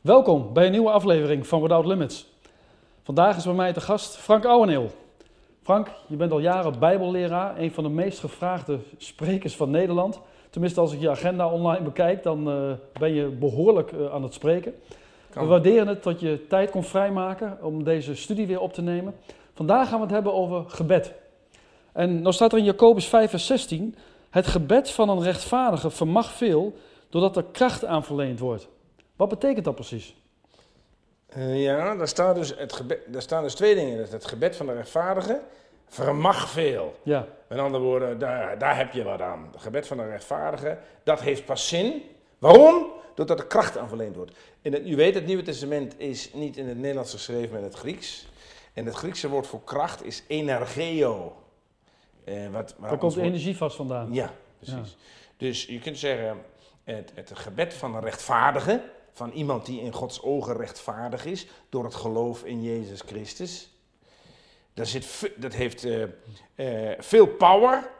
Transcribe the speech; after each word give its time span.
Welkom 0.00 0.52
bij 0.52 0.64
een 0.64 0.72
nieuwe 0.72 0.90
aflevering 0.90 1.46
van 1.46 1.60
Without 1.62 1.86
Limits. 1.86 2.26
Vandaag 3.02 3.36
is 3.36 3.44
bij 3.44 3.54
mij 3.54 3.72
te 3.72 3.80
gast 3.80 4.16
Frank 4.16 4.44
Ouweneel. 4.44 4.90
Frank, 5.62 5.90
je 6.06 6.16
bent 6.16 6.32
al 6.32 6.38
jaren 6.38 6.78
bijbelleraar, 6.78 7.58
een 7.58 7.72
van 7.72 7.84
de 7.84 7.90
meest 7.90 8.18
gevraagde 8.18 8.78
sprekers 8.96 9.56
van 9.56 9.70
Nederland. 9.70 10.20
Tenminste, 10.50 10.80
als 10.80 10.92
ik 10.92 11.00
je 11.00 11.10
agenda 11.10 11.48
online 11.48 11.84
bekijk, 11.84 12.22
dan 12.22 12.48
uh, 12.48 12.72
ben 12.92 13.14
je 13.14 13.26
behoorlijk 13.26 13.92
uh, 13.92 14.12
aan 14.12 14.22
het 14.22 14.34
spreken. 14.34 14.74
Kan. 15.30 15.42
We 15.42 15.48
waarderen 15.48 15.86
het 15.86 16.02
dat 16.02 16.20
je 16.20 16.46
tijd 16.48 16.70
kon 16.70 16.84
vrijmaken 16.84 17.58
om 17.62 17.84
deze 17.84 18.14
studie 18.14 18.46
weer 18.46 18.60
op 18.60 18.72
te 18.72 18.82
nemen. 18.82 19.14
Vandaag 19.54 19.88
gaan 19.88 19.98
we 19.98 20.04
het 20.04 20.14
hebben 20.14 20.34
over 20.34 20.64
gebed. 20.66 21.14
En 21.92 22.22
nou 22.22 22.34
staat 22.34 22.52
er 22.52 22.58
in 22.58 22.64
Jacobus 22.64 23.06
5 23.06 23.30
vers 23.30 23.46
16, 23.46 23.94
het 24.30 24.46
gebed 24.46 24.90
van 24.90 25.08
een 25.08 25.22
rechtvaardige 25.22 25.90
vermag 25.90 26.32
veel, 26.32 26.72
doordat 27.08 27.36
er 27.36 27.44
kracht 27.52 27.84
aan 27.84 28.04
verleend 28.04 28.38
wordt. 28.38 28.68
Wat 29.20 29.28
betekent 29.28 29.64
dat 29.64 29.74
precies? 29.74 30.14
Uh, 31.36 31.62
ja, 31.62 31.94
daar, 31.94 32.08
staat 32.08 32.34
dus 32.34 32.56
het 32.56 32.72
gebed, 32.72 33.00
daar 33.06 33.22
staan 33.22 33.42
dus 33.42 33.54
twee 33.54 33.74
dingen. 33.74 34.06
Het 34.10 34.24
gebed 34.24 34.56
van 34.56 34.66
de 34.66 34.72
rechtvaardige 34.72 35.40
vermag 35.86 36.50
veel. 36.50 36.94
Ja. 37.02 37.26
Met 37.48 37.58
andere 37.58 37.84
woorden, 37.84 38.18
daar, 38.18 38.58
daar 38.58 38.76
heb 38.76 38.92
je 38.92 39.02
wat 39.02 39.20
aan. 39.20 39.48
Het 39.52 39.60
gebed 39.60 39.86
van 39.86 39.96
de 39.96 40.06
rechtvaardige, 40.06 40.78
dat 41.02 41.20
heeft 41.20 41.44
pas 41.44 41.68
zin. 41.68 42.02
Waarom? 42.38 42.86
Doordat 43.14 43.38
er 43.38 43.46
kracht 43.46 43.78
aan 43.78 43.88
verleend 43.88 44.16
wordt. 44.16 44.36
In 44.62 44.72
het, 44.72 44.86
u 44.86 44.96
weet, 44.96 45.14
het 45.14 45.26
Nieuwe 45.26 45.42
Testament 45.42 45.94
is 45.96 46.32
niet 46.32 46.56
in 46.56 46.68
het 46.68 46.78
Nederlands 46.78 47.12
geschreven, 47.12 47.50
maar 47.50 47.58
in 47.58 47.64
het 47.64 47.74
Grieks. 47.74 48.26
En 48.72 48.86
het 48.86 48.94
Griekse 48.94 49.28
woord 49.28 49.46
voor 49.46 49.64
kracht 49.64 50.04
is 50.04 50.22
energeo. 50.26 51.36
Eh, 52.24 52.48
wat, 52.50 52.74
Daar 52.80 52.98
komt 52.98 53.14
de 53.14 53.22
energie 53.22 53.56
vast 53.56 53.76
vandaan. 53.76 54.12
Ja, 54.12 54.32
precies. 54.58 54.96
Dus 55.36 55.64
je 55.64 55.78
kunt 55.78 55.98
zeggen, 55.98 56.38
het, 56.84 57.12
het 57.14 57.30
gebed 57.34 57.74
van 57.74 57.94
een 57.94 58.02
rechtvaardige, 58.02 58.82
van 59.12 59.30
iemand 59.30 59.66
die 59.66 59.80
in 59.80 59.92
Gods 59.92 60.22
ogen 60.22 60.56
rechtvaardig 60.56 61.24
is, 61.24 61.46
door 61.68 61.84
het 61.84 61.94
geloof 61.94 62.44
in 62.44 62.62
Jezus 62.62 63.00
Christus. 63.00 63.70
Dat, 64.74 64.86
zit, 64.86 65.32
dat 65.36 65.54
heeft 65.54 65.84
uh, 65.84 66.04
uh, 66.56 66.90
veel 66.98 67.26
power, 67.26 67.90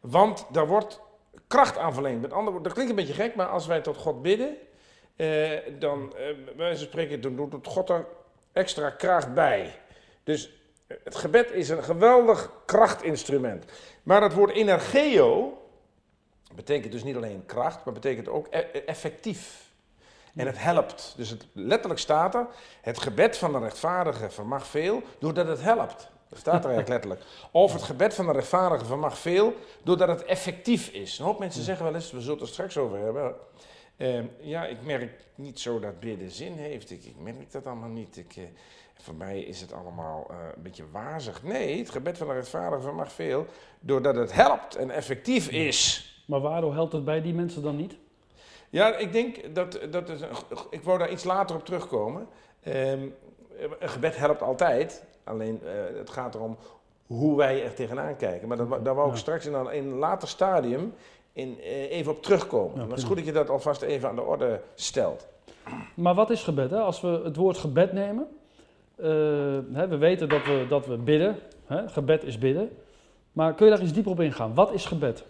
want 0.00 0.46
daar 0.50 0.66
wordt 0.66 1.00
kracht 1.46 1.78
aan 1.78 1.94
verleend. 1.94 2.20
Met 2.20 2.32
andere 2.32 2.50
woorden, 2.50 2.62
dat 2.62 2.72
klinkt 2.72 2.90
een 2.90 3.06
beetje 3.06 3.22
gek, 3.22 3.34
maar 3.34 3.48
als 3.48 3.66
wij 3.66 3.80
tot 3.80 3.96
God 3.96 4.22
bidden, 4.22 4.56
uh, 5.16 5.50
dan, 5.78 6.14
wij 6.56 6.76
spreken, 6.76 7.20
dan 7.20 7.36
doet 7.36 7.66
God 7.66 7.90
er 7.90 8.06
extra 8.52 8.90
kracht 8.90 9.34
bij. 9.34 9.74
Dus 10.24 10.52
het 10.86 11.16
gebed 11.16 11.50
is 11.50 11.68
een 11.68 11.84
geweldig 11.84 12.52
krachtinstrument. 12.64 13.64
Maar 14.02 14.22
het 14.22 14.34
woord 14.34 14.50
energeo 14.50 15.58
betekent 16.54 16.92
dus 16.92 17.04
niet 17.04 17.16
alleen 17.16 17.46
kracht, 17.46 17.84
maar 17.84 17.94
betekent 17.94 18.28
ook 18.28 18.46
e 18.50 18.58
effectief. 18.86 19.67
En 20.34 20.46
het 20.46 20.62
helpt. 20.62 21.14
Dus 21.16 21.30
het, 21.30 21.46
letterlijk 21.52 22.00
staat 22.00 22.34
er, 22.34 22.46
het 22.80 22.98
gebed 22.98 23.38
van 23.38 23.52
de 23.52 23.58
rechtvaardige 23.58 24.30
vermag 24.30 24.66
veel, 24.66 25.02
doordat 25.18 25.46
het 25.46 25.62
helpt. 25.62 26.10
Dat 26.28 26.38
staat 26.38 26.64
er 26.64 26.70
eigenlijk 26.70 26.88
letterlijk. 26.88 27.22
Of 27.50 27.72
het 27.72 27.82
gebed 27.82 28.14
van 28.14 28.26
de 28.26 28.32
rechtvaardige 28.32 28.84
vermag 28.84 29.18
veel, 29.18 29.54
doordat 29.82 30.08
het 30.08 30.24
effectief 30.24 30.88
is. 30.88 31.18
Een 31.18 31.24
hoop 31.24 31.38
mensen 31.38 31.62
zeggen 31.62 31.84
wel 31.84 31.94
eens, 31.94 32.10
we 32.10 32.20
zullen 32.20 32.38
het 32.38 32.46
er 32.46 32.52
straks 32.52 32.76
over 32.76 32.98
hebben. 32.98 33.34
Uh, 33.96 34.20
ja, 34.40 34.66
ik 34.66 34.82
merk 34.82 35.24
niet 35.34 35.60
zo 35.60 35.80
dat 35.80 36.00
bidden 36.00 36.30
zin 36.30 36.52
heeft. 36.52 36.90
Ik, 36.90 37.04
ik 37.04 37.16
merk 37.18 37.52
dat 37.52 37.66
allemaal 37.66 37.88
niet. 37.88 38.16
Ik, 38.16 38.36
uh, 38.36 38.44
voor 38.94 39.14
mij 39.14 39.40
is 39.40 39.60
het 39.60 39.72
allemaal 39.72 40.26
uh, 40.30 40.36
een 40.56 40.62
beetje 40.62 40.90
wazig. 40.90 41.42
Nee, 41.42 41.78
het 41.78 41.90
gebed 41.90 42.18
van 42.18 42.26
de 42.26 42.32
rechtvaardige 42.32 42.82
vermag 42.82 43.12
veel, 43.12 43.46
doordat 43.80 44.14
het 44.14 44.32
helpt 44.32 44.76
en 44.76 44.90
effectief 44.90 45.48
is. 45.48 46.12
Maar 46.26 46.40
waarom 46.40 46.72
helpt 46.72 46.92
het 46.92 47.04
bij 47.04 47.22
die 47.22 47.34
mensen 47.34 47.62
dan 47.62 47.76
niet? 47.76 47.96
Ja, 48.70 48.96
ik 48.96 49.12
denk 49.12 49.54
dat, 49.54 49.78
dat 49.90 50.08
het, 50.08 50.24
ik 50.70 50.82
wou 50.82 50.98
daar 50.98 51.10
iets 51.10 51.24
later 51.24 51.56
op 51.56 51.64
terugkomen. 51.64 52.26
Um, 52.66 53.14
een 53.78 53.88
gebed 53.88 54.16
helpt 54.16 54.42
altijd, 54.42 55.04
alleen 55.24 55.60
uh, 55.64 55.98
het 55.98 56.10
gaat 56.10 56.34
erom 56.34 56.56
hoe 57.06 57.36
wij 57.36 57.64
er 57.64 57.74
tegenaan 57.74 58.16
kijken. 58.16 58.48
Maar 58.48 58.56
dat, 58.56 58.84
daar 58.84 58.94
wou 58.94 59.08
ik 59.08 59.14
ja. 59.14 59.20
straks 59.20 59.46
in 59.46 59.54
een, 59.54 59.72
in 59.72 59.84
een 59.84 59.98
later 59.98 60.28
stadium 60.28 60.94
in, 61.32 61.56
uh, 61.58 61.90
even 61.90 62.12
op 62.12 62.22
terugkomen. 62.22 62.80
Ja, 62.80 62.88
het 62.88 62.98
is 62.98 63.04
goed 63.04 63.16
dat 63.16 63.24
je 63.24 63.32
dat 63.32 63.50
alvast 63.50 63.82
even 63.82 64.08
aan 64.08 64.14
de 64.14 64.22
orde 64.22 64.60
stelt. 64.74 65.26
Maar 65.94 66.14
wat 66.14 66.30
is 66.30 66.42
gebed? 66.42 66.70
Hè? 66.70 66.78
Als 66.78 67.00
we 67.00 67.20
het 67.24 67.36
woord 67.36 67.58
gebed 67.58 67.92
nemen, 67.92 68.28
uh, 68.96 69.06
hè, 69.72 69.88
we 69.88 69.96
weten 69.96 70.28
dat 70.28 70.44
we, 70.44 70.66
dat 70.68 70.86
we 70.86 70.96
bidden. 70.96 71.38
Hè? 71.66 71.88
Gebed 71.88 72.24
is 72.24 72.38
bidden. 72.38 72.76
Maar 73.32 73.54
kun 73.54 73.66
je 73.66 73.72
daar 73.72 73.82
iets 73.82 73.92
dieper 73.92 74.12
op 74.12 74.20
ingaan? 74.20 74.54
Wat 74.54 74.72
is 74.72 74.84
gebed? 74.84 75.24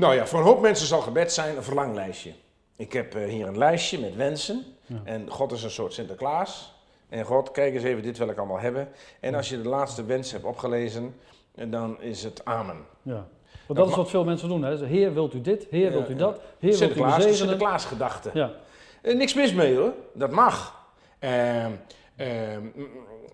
Nou 0.00 0.14
ja, 0.14 0.26
voor 0.26 0.38
een 0.38 0.44
hoop 0.44 0.60
mensen 0.60 0.86
zal 0.86 1.00
gebed 1.00 1.32
zijn 1.32 1.56
een 1.56 1.62
verlanglijstje. 1.62 2.32
Ik 2.76 2.92
heb 2.92 3.14
uh, 3.14 3.28
hier 3.28 3.46
een 3.46 3.58
lijstje 3.58 3.98
met 3.98 4.16
wensen. 4.16 4.64
Ja. 4.86 5.00
En 5.04 5.30
God 5.30 5.52
is 5.52 5.62
een 5.62 5.70
soort 5.70 5.92
Sinterklaas. 5.92 6.74
En 7.08 7.24
God, 7.24 7.50
kijk 7.50 7.74
eens 7.74 7.82
even, 7.82 8.02
dit 8.02 8.18
wil 8.18 8.28
ik 8.28 8.38
allemaal 8.38 8.60
hebben. 8.60 8.88
En 9.20 9.34
als 9.34 9.48
je 9.48 9.62
de 9.62 9.68
laatste 9.68 10.04
wens 10.04 10.32
hebt 10.32 10.44
opgelezen, 10.44 11.14
dan 11.54 12.00
is 12.00 12.22
het 12.22 12.44
amen. 12.44 12.76
Ja. 13.02 13.26
Want 13.66 13.78
dat 13.78 13.88
is 13.88 13.94
wat 13.94 14.10
veel 14.10 14.24
mensen 14.24 14.48
doen. 14.48 14.62
Hè? 14.62 14.86
Heer, 14.86 15.14
wilt 15.14 15.34
u 15.34 15.40
dit? 15.40 15.66
Heer, 15.70 15.90
wilt 15.90 16.10
u 16.10 16.16
dat? 16.16 16.40
Heer, 16.58 16.74
Sinterklaas, 16.74 17.16
wilt 17.16 17.30
u 17.30 17.34
Sinterklaas 17.34 17.84
gedachte. 17.84 18.30
Ja. 18.34 18.50
Uh, 19.02 19.16
niks 19.16 19.34
mis 19.34 19.52
mee 19.52 19.76
hoor, 19.76 19.92
dat 20.12 20.30
mag. 20.30 20.84
Uh, 21.20 21.66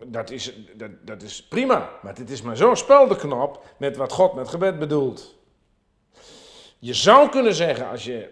dat, 0.07 0.31
is, 0.31 0.53
dat, 0.77 0.91
dat 1.03 1.23
is 1.23 1.43
prima, 1.43 1.91
maar 2.03 2.15
dit 2.15 2.31
is 2.31 2.43
maar 2.43 2.57
zo'n 2.57 2.77
speldenknop 2.77 3.65
met 3.77 3.97
wat 3.97 4.13
God 4.13 4.35
met 4.35 4.49
gebed 4.49 4.79
bedoelt. 4.79 5.36
Je 6.87 6.95
zou 6.95 7.29
kunnen 7.29 7.55
zeggen, 7.55 7.89
als 7.89 8.05
je 8.05 8.29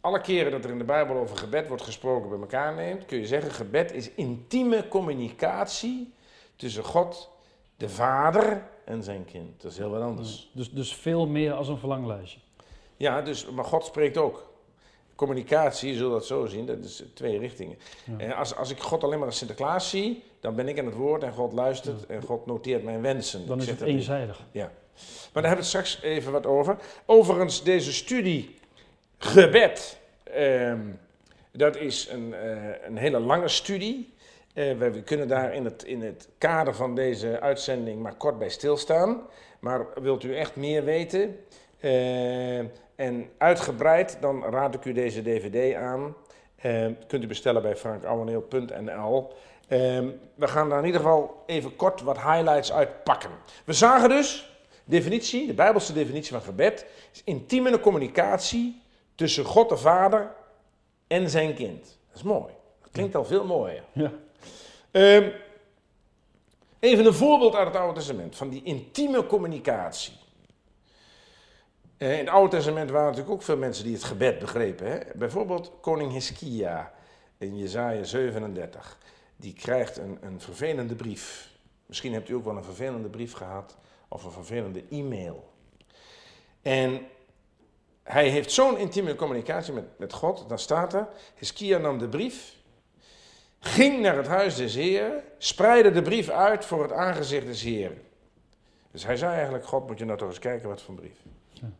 alle 0.00 0.20
keren 0.20 0.50
dat 0.50 0.64
er 0.64 0.70
in 0.70 0.78
de 0.78 0.84
Bijbel 0.84 1.16
over 1.16 1.36
gebed 1.36 1.68
wordt 1.68 1.82
gesproken 1.82 2.30
bij 2.30 2.38
elkaar 2.38 2.74
neemt, 2.74 3.04
kun 3.04 3.18
je 3.18 3.26
zeggen, 3.26 3.50
gebed 3.50 3.92
is 3.92 4.10
intieme 4.14 4.88
communicatie 4.88 6.12
tussen 6.56 6.84
God, 6.84 7.30
de 7.76 7.88
Vader 7.88 8.62
en 8.84 9.02
zijn 9.02 9.24
kind. 9.24 9.62
Dat 9.62 9.70
is 9.70 9.78
heel 9.78 9.90
wat 9.90 10.02
anders. 10.02 10.50
Dus, 10.52 10.70
dus 10.70 10.94
veel 10.94 11.26
meer 11.26 11.52
als 11.52 11.68
een 11.68 11.78
verlanglijstje. 11.78 12.40
Ja, 12.96 13.22
dus, 13.22 13.50
maar 13.50 13.64
God 13.64 13.84
spreekt 13.84 14.16
ook. 14.16 14.52
Communicatie, 15.14 15.90
je 15.90 15.96
zult 15.96 16.12
dat 16.12 16.26
zo 16.26 16.46
zien, 16.46 16.66
dat 16.66 16.84
is 16.84 17.02
twee 17.14 17.38
richtingen. 17.38 17.78
Ja. 18.04 18.18
En 18.18 18.32
als, 18.32 18.56
als 18.56 18.70
ik 18.70 18.78
God 18.78 19.04
alleen 19.04 19.18
maar 19.18 19.28
als 19.28 19.38
Sinterklaas 19.38 19.90
zie, 19.90 20.22
dan 20.40 20.54
ben 20.54 20.68
ik 20.68 20.78
aan 20.78 20.86
het 20.86 20.94
woord 20.94 21.22
en 21.22 21.32
God 21.32 21.52
luistert 21.52 22.00
ja. 22.08 22.14
en 22.14 22.22
God 22.22 22.46
noteert 22.46 22.84
mijn 22.84 23.02
wensen. 23.02 23.46
Dan 23.46 23.56
ik 23.56 23.62
is 23.62 23.70
het 23.70 23.80
eenzijdig. 23.80 24.46
Ja. 24.52 24.72
Maar 25.32 25.42
daar 25.42 25.52
hebben 25.52 25.70
we 25.72 25.78
straks 25.78 26.02
even 26.02 26.32
wat 26.32 26.46
over. 26.46 26.76
Overigens, 27.06 27.62
deze 27.62 27.92
studie 27.92 28.56
gebed, 29.18 29.98
eh, 30.22 30.72
dat 31.52 31.76
is 31.76 32.08
een, 32.08 32.34
uh, 32.44 32.86
een 32.86 32.96
hele 32.96 33.18
lange 33.18 33.48
studie. 33.48 34.14
Uh, 34.54 34.78
we, 34.78 35.02
kunnen 35.02 35.28
daar 35.28 35.54
in 35.54 35.64
het, 35.64 35.84
in 35.84 36.02
het 36.02 36.28
kader 36.38 36.74
van 36.74 36.94
deze 36.94 37.40
uitzending 37.40 38.02
maar 38.02 38.14
kort 38.14 38.38
bij 38.38 38.48
stilstaan. 38.48 39.20
Maar 39.58 39.86
wilt 40.02 40.24
u 40.24 40.36
echt 40.36 40.56
meer 40.56 40.84
weten 40.84 41.36
en 42.96 43.30
uitgebreid, 43.38 44.16
dan 44.20 44.44
raad 44.44 44.74
ik 44.74 44.84
u 44.84 44.92
deze 44.92 45.22
dvd 45.22 45.74
aan. 45.74 46.14
kunt 47.06 47.24
u 47.24 47.26
bestellen 47.26 47.62
bij 47.62 47.76
frankouweneel.nl. 47.76 49.32
we 50.34 50.46
gaan 50.48 50.68
daar 50.68 50.78
in 50.78 50.84
ieder 50.84 51.00
geval 51.00 51.42
even 51.46 51.76
kort 51.76 52.02
wat 52.02 52.16
highlights 52.16 52.72
uitpakken. 52.72 53.30
We 53.64 53.72
zagen 53.72 54.08
dus 54.08 54.57
definitie, 54.88 55.46
de 55.46 55.54
Bijbelse 55.54 55.92
definitie 55.92 56.32
van 56.32 56.42
gebed, 56.42 56.86
is 57.12 57.22
intieme 57.24 57.80
communicatie 57.80 58.82
tussen 59.14 59.44
God 59.44 59.68
de 59.68 59.76
Vader 59.76 60.34
en 61.06 61.30
zijn 61.30 61.54
kind. 61.54 61.98
Dat 62.08 62.16
is 62.16 62.22
mooi. 62.22 62.52
Dat 62.82 62.90
klinkt 62.90 63.14
al 63.14 63.24
veel 63.24 63.44
mooier. 63.44 63.84
Ja. 63.92 64.12
Um, 64.90 65.32
even 66.78 67.06
een 67.06 67.14
voorbeeld 67.14 67.54
uit 67.54 67.66
het 67.66 67.76
Oude 67.76 67.94
Testament 67.94 68.36
van 68.36 68.48
die 68.48 68.62
intieme 68.62 69.26
communicatie. 69.26 70.12
Uh, 71.98 72.12
in 72.12 72.18
het 72.18 72.28
Oude 72.28 72.56
Testament 72.56 72.90
waren 72.90 73.06
natuurlijk 73.06 73.34
ook 73.34 73.42
veel 73.42 73.56
mensen 73.56 73.84
die 73.84 73.94
het 73.94 74.04
gebed 74.04 74.38
begrepen. 74.38 74.90
Hè? 74.90 74.98
Bijvoorbeeld 75.14 75.72
koning 75.80 76.12
Hiskia 76.12 76.92
in 77.38 77.58
Jezaja 77.58 78.04
37. 78.04 78.98
Die 79.36 79.52
krijgt 79.52 79.96
een, 79.96 80.18
een 80.20 80.40
vervelende 80.40 80.94
brief. 80.94 81.50
Misschien 81.86 82.12
hebt 82.12 82.28
u 82.28 82.34
ook 82.34 82.44
wel 82.44 82.56
een 82.56 82.64
vervelende 82.64 83.08
brief 83.08 83.32
gehad 83.32 83.76
of 84.08 84.24
een 84.24 84.30
vervelende 84.30 84.84
e-mail. 84.90 85.52
En 86.62 87.06
hij 88.02 88.28
heeft 88.28 88.52
zo'n 88.52 88.78
intieme 88.78 89.14
communicatie 89.14 89.72
met, 89.72 89.98
met 89.98 90.12
God, 90.12 90.48
dan 90.48 90.58
staat 90.58 90.94
er, 90.94 91.08
Hiskia 91.34 91.78
nam 91.78 91.98
de 91.98 92.08
brief, 92.08 92.56
ging 93.60 94.00
naar 94.00 94.16
het 94.16 94.26
huis 94.26 94.56
des 94.56 94.74
Heeren, 94.74 95.22
spreidde 95.38 95.90
de 95.90 96.02
brief 96.02 96.28
uit 96.28 96.64
voor 96.64 96.82
het 96.82 96.92
aangezicht 96.92 97.46
des 97.46 97.62
Heeren. 97.62 98.02
Dus 98.90 99.04
hij 99.04 99.16
zei 99.16 99.34
eigenlijk, 99.34 99.66
God 99.66 99.86
moet 99.86 99.98
je 99.98 100.04
nou 100.04 100.18
toch 100.18 100.28
eens 100.28 100.38
kijken 100.38 100.68
wat 100.68 100.82
voor 100.82 100.94
een 100.94 101.00
brief. 101.00 101.18
Ja. 101.50 101.70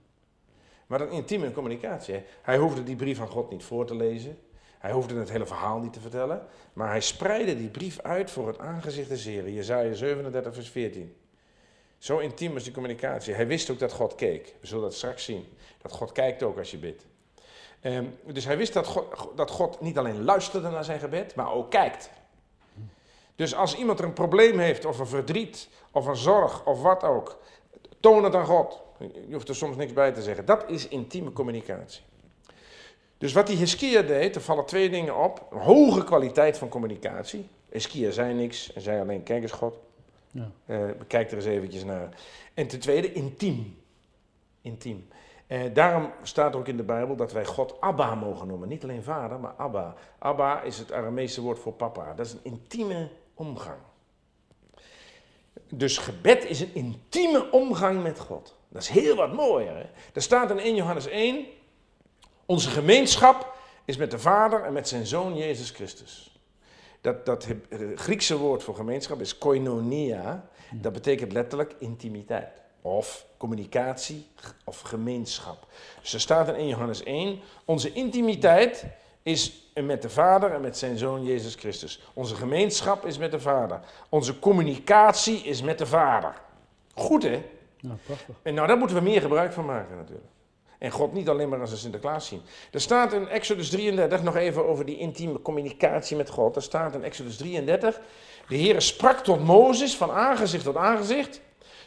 Maar 0.87 1.01
een 1.01 1.11
intieme 1.11 1.53
communicatie. 1.53 2.15
Hè? 2.15 2.25
Hij 2.43 2.57
hoefde 2.57 2.83
die 2.83 2.97
brief 2.97 3.21
aan 3.21 3.29
God 3.29 3.51
niet 3.51 3.65
voor 3.65 3.87
te 3.87 3.95
lezen. 3.95 4.39
Hij 4.79 4.93
hoefde 4.93 5.15
het 5.15 5.31
hele 5.31 5.47
verhaal 5.47 5.79
niet 5.79 5.93
te 5.93 6.01
vertellen. 6.01 6.47
Maar 6.73 6.89
hij 6.89 7.01
spreidde 7.01 7.57
die 7.57 7.69
brief 7.69 8.01
uit 8.01 8.31
voor 8.31 8.47
het 8.47 8.59
aangezicht 8.59 9.09
des 9.09 9.25
Heeren. 9.25 9.53
Jezaja 9.53 9.93
37 9.95 10.55
vers 10.55 10.71
14. 10.71 11.17
Zo 11.99 12.19
intiem 12.19 12.53
was 12.53 12.63
die 12.65 12.73
communicatie. 12.73 13.35
Hij 13.35 13.47
wist 13.47 13.71
ook 13.71 13.79
dat 13.79 13.93
God 13.93 14.15
keek. 14.15 14.55
We 14.61 14.67
zullen 14.67 14.83
dat 14.83 14.95
straks 14.95 15.25
zien. 15.25 15.47
Dat 15.83 15.93
God 15.93 16.13
kijkt 16.13 16.43
ook 16.43 16.59
als 16.59 16.71
je 16.71 16.77
bidt. 16.77 17.07
Ehm, 17.81 18.05
dus 18.25 18.45
hij 18.45 18.57
wist 18.57 18.73
dat 18.73 18.87
God, 18.87 19.07
dat 19.37 19.51
God 19.51 19.81
niet 19.81 19.99
alleen 19.99 20.25
luisterde 20.25 20.69
naar 20.69 20.85
zijn 20.85 21.01
gebed, 21.01 21.35
maar 21.35 21.53
ook 21.53 21.71
kijkt. 21.71 22.11
Dus 23.37 23.55
als 23.55 23.77
iemand 23.77 23.99
er 23.99 24.05
een 24.05 24.13
probleem 24.13 24.59
heeft, 24.59 24.85
of 24.85 24.99
een 24.99 25.07
verdriet, 25.07 25.69
of 25.91 26.07
een 26.07 26.17
zorg, 26.17 26.65
of 26.65 26.83
wat 26.83 27.03
ook, 27.03 27.39
toon 28.01 28.25
het 28.25 28.35
aan 28.35 28.47
God. 28.47 28.81
Je 28.99 29.35
hoeft 29.35 29.49
er 29.49 29.57
soms 29.57 29.77
niks 29.77 29.93
bij 29.93 30.13
te 30.13 30.23
zeggen. 30.23 30.45
Dat 30.45 30.65
is 30.67 30.89
intieme 30.89 31.33
communicatie. 31.33 32.03
Dus 33.19 33.33
wat 33.33 33.47
die 33.47 33.57
Hiskia 33.57 34.03
deed, 34.03 34.35
er 34.35 34.41
vallen 34.41 34.67
twee 34.67 34.91
dingen 34.91 35.17
op. 35.17 35.47
Hoge 35.51 36.05
kwaliteit 36.05 36.59
van 36.59 36.69
communicatie. 36.69 37.49
Hiskia 37.71 38.11
zei 38.11 38.35
niks 38.35 38.73
en 38.73 38.81
zei 38.81 39.01
alleen, 39.01 39.23
kijk 39.23 39.43
eens 39.43 39.53
God. 39.53 39.75
Ja. 40.39 40.51
Uh, 40.67 40.97
bekijk 40.99 41.31
er 41.31 41.37
eens 41.37 41.47
eventjes 41.47 41.85
naar. 41.85 42.09
En 42.55 42.67
ten 42.67 42.81
tweede, 42.81 43.13
intiem. 43.13 43.79
Intiem. 44.63 45.09
Uh, 45.49 45.61
daarom 45.75 46.13
staat 46.23 46.57
ook 46.57 46.69
in 46.69 46.77
de 46.77 46.83
Bijbel 46.83 47.17
dat 47.17 47.33
wij 47.33 47.45
God 47.45 47.81
Abba 47.81 48.15
mogen 48.15 48.47
noemen. 48.47 48.69
Niet 48.69 48.83
alleen 48.83 49.03
vader, 49.03 49.41
maar 49.41 49.55
Abba. 49.57 49.95
Abba 50.19 50.63
is 50.63 50.79
het 50.79 50.93
Aramese 50.93 51.41
woord 51.41 51.59
voor 51.59 51.73
papa. 51.73 52.15
Dat 52.15 52.27
is 52.27 52.33
een 52.33 52.41
intieme 52.43 53.09
omgang. 53.35 53.79
Dus 55.69 55.99
gebed 55.99 56.45
is 56.45 56.61
een 56.61 56.75
intieme 56.75 57.51
omgang 57.51 58.03
met 58.03 58.19
God. 58.19 58.57
Dat 58.69 58.83
is 58.83 58.89
heel 58.89 59.17
wat 59.17 59.33
mooier. 59.33 59.77
Hè? 59.77 59.85
Er 60.13 60.23
staat 60.23 60.51
in 60.51 60.59
1 60.59 60.75
Johannes 60.75 61.07
1, 61.07 61.47
onze 62.47 62.71
gemeenschap 62.71 63.57
is 63.85 63.97
met 63.97 64.11
de 64.11 64.19
Vader 64.19 64.65
en 64.65 64.73
met 64.73 64.89
zijn 64.89 65.07
Zoon 65.07 65.37
Jezus 65.37 65.71
Christus. 65.71 66.38
Dat, 67.01 67.27
dat 67.27 67.47
Griekse 67.95 68.37
woord 68.37 68.63
voor 68.63 68.75
gemeenschap 68.75 69.21
is 69.21 69.39
koinonia. 69.39 70.49
Dat 70.73 70.93
betekent 70.93 71.33
letterlijk 71.33 71.75
intimiteit. 71.79 72.49
Of 72.83 73.27
communicatie 73.37 74.27
of 74.65 74.81
gemeenschap. 74.81 75.67
Dus 76.01 76.13
er 76.13 76.21
staat 76.21 76.49
in 76.49 76.55
1 76.55 76.69
Johannes 76.69 77.03
1, 77.03 77.41
onze 77.65 77.93
intimiteit 77.93 78.85
is 79.23 79.71
met 79.75 80.03
de 80.03 80.11
Vader 80.11 80.53
en 80.53 80.61
met 80.61 80.79
zijn 80.79 80.99
Zoon 80.99 81.25
Jezus 81.25 81.55
Christus. 81.55 82.03
Onze 82.15 82.35
gemeenschap 82.35 83.07
is 83.07 83.19
met 83.19 83.31
de 83.31 83.41
Vader. 83.41 83.81
Onze 84.09 84.39
communicatie 84.39 85.39
is 85.39 85.63
met 85.63 85.79
de 85.79 85.87
Vader. 85.87 86.35
Goed 86.95 87.23
hè? 87.23 87.43
Ja, 87.77 87.97
prachtig. 88.07 88.35
En 88.43 88.55
nou, 88.55 88.67
daar 88.67 88.79
moeten 88.79 88.97
we 88.97 89.03
meer 89.03 89.21
gebruik 89.21 89.53
van 89.53 89.65
maken 89.65 89.97
natuurlijk. 89.97 90.27
En 90.79 90.91
God 90.91 91.13
niet 91.13 91.29
alleen 91.29 91.49
maar 91.49 91.61
als 91.61 91.71
een 91.71 91.77
Sinterklaas 91.77 92.27
zien. 92.27 92.41
Er 92.71 92.81
staat 92.81 93.13
in 93.13 93.29
Exodus 93.29 93.71
33, 93.71 94.23
nog 94.23 94.37
even 94.37 94.67
over 94.67 94.85
die 94.85 94.99
intieme 94.99 95.43
communicatie 95.43 96.17
met 96.17 96.31
God. 96.31 96.57
Er 96.57 96.63
staat 96.63 96.95
in 96.95 97.05
Exodus 97.05 97.37
33, 97.37 98.01
de 98.49 98.57
Heer 98.57 98.83
sprak 98.83 99.19
tot 99.19 99.45
Mozes 99.45 99.97
van 99.97 100.11
aangezicht 100.11 100.65
tot 100.65 100.77
aangezicht, 100.77 101.41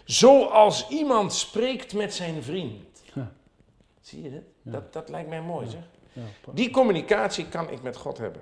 zoals 0.05 0.89
iemand 0.89 1.33
spreekt 1.33 1.93
met 1.93 2.13
zijn 2.13 2.43
vriend. 2.43 3.01
Ja. 3.13 3.31
Zie 4.01 4.21
je 4.21 4.29
dit? 4.29 4.43
Dat, 4.61 4.93
dat 4.93 5.09
lijkt 5.09 5.29
mij 5.29 5.41
mooi 5.41 5.67
zeg. 5.67 5.83
Die 6.53 6.69
communicatie 6.69 7.47
kan 7.47 7.69
ik 7.69 7.81
met 7.81 7.95
God 7.95 8.17
hebben. 8.17 8.41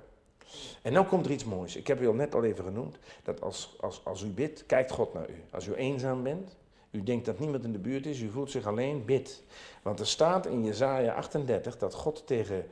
En 0.82 0.94
dan 0.94 1.08
komt 1.08 1.26
er 1.26 1.32
iets 1.32 1.46
moois. 1.46 1.76
Ik 1.76 1.88
heb 1.88 2.02
u 2.02 2.08
al 2.08 2.14
net 2.14 2.36
al 2.36 2.44
even 2.44 2.64
genoemd, 2.64 2.98
dat 3.24 3.42
als, 3.42 3.76
als, 3.80 4.02
als 4.04 4.22
u 4.22 4.28
bidt, 4.28 4.66
kijkt 4.66 4.92
God 4.92 5.14
naar 5.14 5.30
u. 5.30 5.44
Als 5.52 5.68
u 5.68 5.74
eenzaam 5.74 6.24
bent, 6.24 6.56
u 6.92 7.04
denkt 7.04 7.26
dat 7.26 7.40
niemand 7.40 7.64
in 7.64 7.72
de 7.72 7.80
buurt 7.80 8.06
is, 8.06 8.20
u 8.20 8.30
voelt 8.30 8.52
zich 8.52 8.68
alleen, 8.68 9.06
bid. 9.06 9.44
Want 9.82 10.00
er 10.00 10.08
staat 10.08 10.46
in 10.46 10.64
Jezaja 10.64 11.14
38 11.14 11.78
dat 11.78 11.94
God 11.94 12.28
tegen 12.28 12.66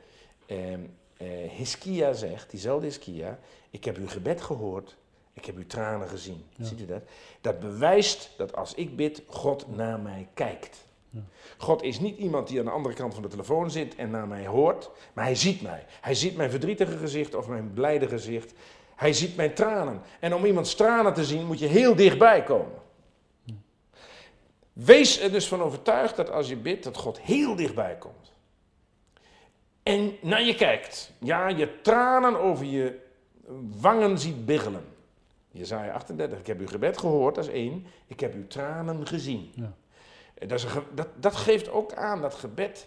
eh, 0.46 0.72
eh, 0.72 0.80
Hiskia 1.56 2.12
zegt, 2.12 2.50
diezelfde 2.50 2.86
Hiskia, 2.86 3.38
ik 3.70 3.84
heb 3.84 3.96
uw 3.96 4.08
gebed 4.08 4.40
gehoord, 4.40 4.96
ik 5.32 5.44
heb 5.44 5.56
uw 5.56 5.66
tranen 5.66 6.08
gezien. 6.08 6.44
Ziet 6.60 6.80
u 6.80 6.86
dat? 6.86 7.02
Dat 7.40 7.60
bewijst 7.60 8.30
dat 8.36 8.56
als 8.56 8.74
ik 8.74 8.96
bid, 8.96 9.22
God 9.26 9.76
naar 9.76 10.00
mij 10.00 10.28
kijkt. 10.34 10.86
God 11.56 11.82
is 11.82 12.00
niet 12.00 12.18
iemand 12.18 12.48
die 12.48 12.58
aan 12.58 12.64
de 12.64 12.70
andere 12.70 12.94
kant 12.94 13.14
van 13.14 13.22
de 13.22 13.28
telefoon 13.28 13.70
zit 13.70 13.94
en 13.94 14.10
naar 14.10 14.28
mij 14.28 14.46
hoort, 14.46 14.90
maar 15.12 15.24
hij 15.24 15.34
ziet 15.34 15.62
mij. 15.62 15.84
Hij 16.00 16.14
ziet 16.14 16.36
mijn 16.36 16.50
verdrietige 16.50 16.96
gezicht 16.96 17.34
of 17.34 17.48
mijn 17.48 17.72
blijde 17.74 18.08
gezicht. 18.08 18.52
Hij 18.94 19.12
ziet 19.12 19.36
mijn 19.36 19.54
tranen. 19.54 20.00
En 20.20 20.34
om 20.34 20.44
iemands 20.44 20.74
tranen 20.74 21.14
te 21.14 21.24
zien 21.24 21.46
moet 21.46 21.58
je 21.58 21.66
heel 21.66 21.94
dichtbij 21.94 22.42
komen. 22.42 22.86
Wees 24.84 25.20
er 25.20 25.32
dus 25.32 25.48
van 25.48 25.62
overtuigd 25.62 26.16
dat 26.16 26.30
als 26.30 26.48
je 26.48 26.56
bidt, 26.56 26.84
dat 26.84 26.96
God 26.96 27.20
heel 27.20 27.56
dichtbij 27.56 27.96
komt. 27.96 28.32
En 29.82 30.16
naar 30.20 30.42
je 30.42 30.54
kijkt. 30.54 31.12
Ja, 31.18 31.48
je 31.48 31.80
tranen 31.80 32.40
over 32.40 32.64
je 32.64 32.98
wangen 33.80 34.18
ziet 34.18 34.46
biggelen. 34.46 34.84
Jezaja 35.50 35.92
38, 35.92 36.38
ik 36.38 36.46
heb 36.46 36.60
uw 36.60 36.66
gebed 36.66 36.98
gehoord, 36.98 37.34
dat 37.34 37.44
is 37.44 37.50
één. 37.50 37.86
Ik 38.06 38.20
heb 38.20 38.34
uw 38.34 38.46
tranen 38.46 39.06
gezien. 39.06 39.52
Ja. 39.54 39.72
Dat, 40.46 40.58
is 40.58 40.64
een, 40.64 40.82
dat, 40.94 41.08
dat 41.14 41.36
geeft 41.36 41.70
ook 41.70 41.94
aan 41.94 42.20
dat 42.20 42.34
gebed 42.34 42.86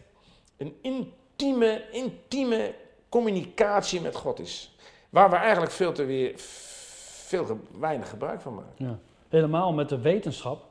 een 0.58 0.76
intieme, 0.82 1.84
intieme 1.92 2.76
communicatie 3.10 4.02
met 4.02 4.16
God 4.16 4.40
is. 4.40 4.76
Waar 5.10 5.30
we 5.30 5.36
eigenlijk 5.36 5.72
veel 5.72 5.92
te 5.92 6.06
weer, 6.06 6.34
veel 6.36 7.60
weinig 7.80 8.10
gebruik 8.10 8.42
van 8.42 8.56
maken. 8.56 8.86
Ja. 8.86 9.00
Helemaal 9.30 9.74
met 9.74 9.90
de 9.90 10.00
wetenschap 10.00 10.70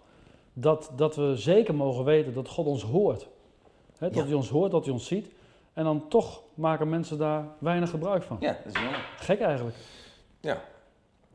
dat, 0.60 0.90
dat 0.96 1.16
we 1.16 1.36
zeker 1.36 1.74
mogen 1.74 2.04
weten 2.04 2.34
dat 2.34 2.48
God 2.48 2.66
ons 2.66 2.82
hoort. 2.82 3.28
dat 3.98 4.14
hij 4.14 4.32
ons 4.32 4.48
hoort, 4.48 4.70
dat 4.70 4.84
hij 4.84 4.92
ons 4.92 5.06
ziet. 5.06 5.26
En 5.72 5.84
dan 5.84 6.08
toch 6.08 6.42
maken 6.54 6.88
mensen 6.88 7.18
daar 7.18 7.44
weinig 7.58 7.90
gebruik 7.90 8.22
van. 8.22 8.36
Ja, 8.40 8.58
dat 8.64 8.74
is 8.74 8.80
jammer. 8.80 9.08
Gek 9.16 9.40
eigenlijk. 9.40 9.76
Ja, 10.40 10.62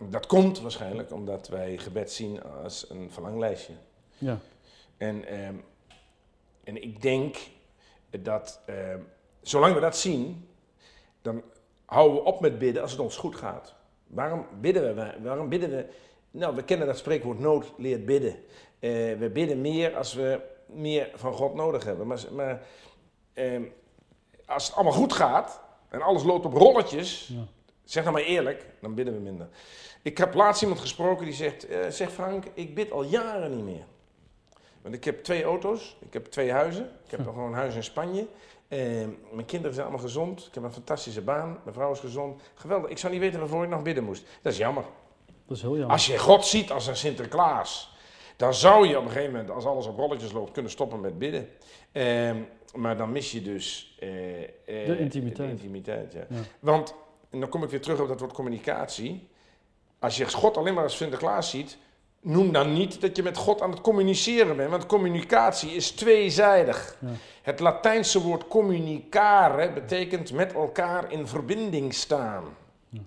dat 0.10 0.26
komt 0.26 0.62
waarschijnlijk 0.62 1.12
omdat 1.12 1.48
wij 1.48 1.78
gebed 1.78 2.12
zien 2.12 2.44
als 2.44 2.90
een 2.90 3.12
verlanglijstje. 3.12 3.74
Ja. 4.18 4.38
En, 4.98 5.28
ehm, 5.28 5.56
en 6.64 6.84
ik 6.84 7.02
denk 7.02 7.38
dat 8.10 8.62
ehm, 8.66 9.00
zolang 9.42 9.74
we 9.74 9.80
dat 9.80 9.98
zien, 9.98 10.48
dan 11.22 11.42
houden 11.86 12.18
we 12.18 12.24
op 12.24 12.40
met 12.40 12.60
bidden 12.60 12.82
als 12.82 12.92
het 12.92 13.00
ons 13.00 13.18
goed 13.18 13.36
gaat. 13.36 13.76
Waarom 14.08 14.46
bidden 14.62 14.96
we? 14.96 15.14
Waarom 15.22 15.50
bidden 15.50 15.70
we? 15.70 15.86
Nou, 16.32 16.56
we 16.56 16.64
kennen 16.64 16.88
dat 16.88 16.98
spreekwoord 16.98 17.40
nood 17.40 17.74
leert 17.78 18.06
bidden. 18.06 18.36
Eh, 18.86 18.92
we 19.18 19.30
bidden 19.34 19.62
meer 19.62 19.96
als 19.96 20.14
we 20.14 20.40
meer 20.66 21.12
van 21.14 21.34
God 21.34 21.54
nodig 21.54 21.84
hebben. 21.84 22.08
Maar, 22.08 22.20
maar 22.32 22.62
ehm, 23.34 23.64
als 24.46 24.66
het 24.66 24.76
allemaal 24.76 24.94
goed 24.94 25.14
gaat 25.14 25.62
en 25.90 26.02
alles 26.02 26.24
loopt 26.24 26.46
op 26.46 26.54
rolletjes, 26.54 27.28
ja. 27.28 27.46
zeg 27.84 28.04
nou 28.04 28.16
maar 28.16 28.26
eerlijk, 28.26 28.66
dan 28.82 28.94
bidden 28.94 29.14
we 29.14 29.20
minder. 29.20 29.48
Ik 30.02 30.18
heb 30.18 30.34
laatst 30.34 30.62
iemand 30.62 30.80
gesproken 30.80 31.26
die 31.26 31.34
zegt, 31.34 31.70
uh, 31.70 31.78
zeg 31.90 32.12
Frank, 32.12 32.46
ik 32.54 32.76
bid 32.76 32.92
al 32.92 33.04
jaren 33.04 33.56
niet 33.56 33.66
meer. 33.66 33.86
Want 34.82 34.96
ik 34.96 35.04
heb 35.04 35.24
twee 35.24 35.44
auto's, 35.44 35.98
ik 36.00 36.14
heb 36.14 36.26
twee 36.26 36.52
huizen, 36.52 36.90
ik 37.06 37.12
heb 37.12 37.26
nog 37.26 37.34
gewoon 37.34 37.50
een 37.50 37.58
huis 37.58 37.76
in 37.76 37.84
Spanje. 37.84 38.28
Uh, 38.68 38.80
mijn 39.32 39.46
kinderen 39.46 39.74
zijn 39.74 39.88
allemaal 39.88 40.06
gezond, 40.06 40.46
ik 40.48 40.54
heb 40.54 40.64
een 40.64 40.74
fantastische 40.74 41.22
baan, 41.22 41.60
mijn 41.64 41.76
vrouw 41.76 41.92
is 41.92 42.00
gezond. 42.00 42.42
Geweldig, 42.54 42.90
ik 42.90 42.98
zou 42.98 43.14
niet 43.14 43.22
weten 43.22 43.40
waarvoor 43.40 43.64
ik 43.64 43.70
nog 43.70 43.82
bidden 43.82 44.04
moest. 44.04 44.26
Dat 44.42 44.52
is 44.52 44.58
jammer. 44.58 44.84
Dat 45.46 45.58
is 45.58 45.62
heel 45.62 45.72
jammer. 45.72 45.92
Als 45.92 46.06
je 46.06 46.18
God 46.18 46.46
ziet 46.46 46.72
als 46.72 46.88
een 46.88 46.98
Sinterklaas, 46.98 47.95
dan 48.36 48.54
zou 48.54 48.88
je 48.88 48.98
op 48.98 49.04
een 49.04 49.12
gegeven 49.12 49.32
moment, 49.32 49.52
als 49.52 49.66
alles 49.66 49.86
op 49.86 49.98
rolletjes 49.98 50.32
loopt, 50.32 50.52
kunnen 50.52 50.72
stoppen 50.72 51.00
met 51.00 51.20
bidden. 51.20 51.50
Ehm, 51.92 52.38
maar 52.74 52.98
dan 52.98 53.12
mis 53.12 53.32
je 53.32 53.42
dus 53.42 53.98
uh, 54.04 54.40
uh, 54.40 54.46
de 54.66 54.98
intimiteit. 55.00 55.48
De 55.48 55.54
intimiteit 55.54 56.14
ja. 56.14 56.26
Want, 56.60 56.96
en 57.30 57.40
dan 57.40 57.50
kom 57.50 57.64
ik 57.64 57.70
weer 57.70 57.82
terug 57.82 58.00
op 58.00 58.08
dat 58.08 58.20
woord 58.20 58.34
communicatie. 58.34 59.28
Als 60.00 60.18
je 60.18 60.30
God 60.30 60.58
alleen 60.58 60.74
maar 60.74 60.84
als 60.84 60.98
Sinterklaas 60.98 61.50
ziet, 61.50 61.78
noem 62.22 62.52
dan 62.52 62.74
niet 62.74 63.02
dat 63.02 63.16
je 63.16 63.24
met 63.24 63.38
God 63.38 63.62
aan 63.62 63.72
het 63.72 63.82
communiceren 63.82 64.56
bent. 64.56 64.70
Want 64.70 64.86
communicatie 64.86 65.72
is 65.72 65.92
tweezijdig. 65.92 66.98
Ja. 67.00 67.08
Het 67.42 67.60
Latijnse 67.60 68.22
woord 68.22 68.48
communicare 68.48 69.72
betekent 69.72 70.32
met 70.32 70.54
elkaar 70.54 71.12
in 71.12 71.28
verbinding 71.28 71.94
staan. 71.94 72.44
Ja. 72.90 73.02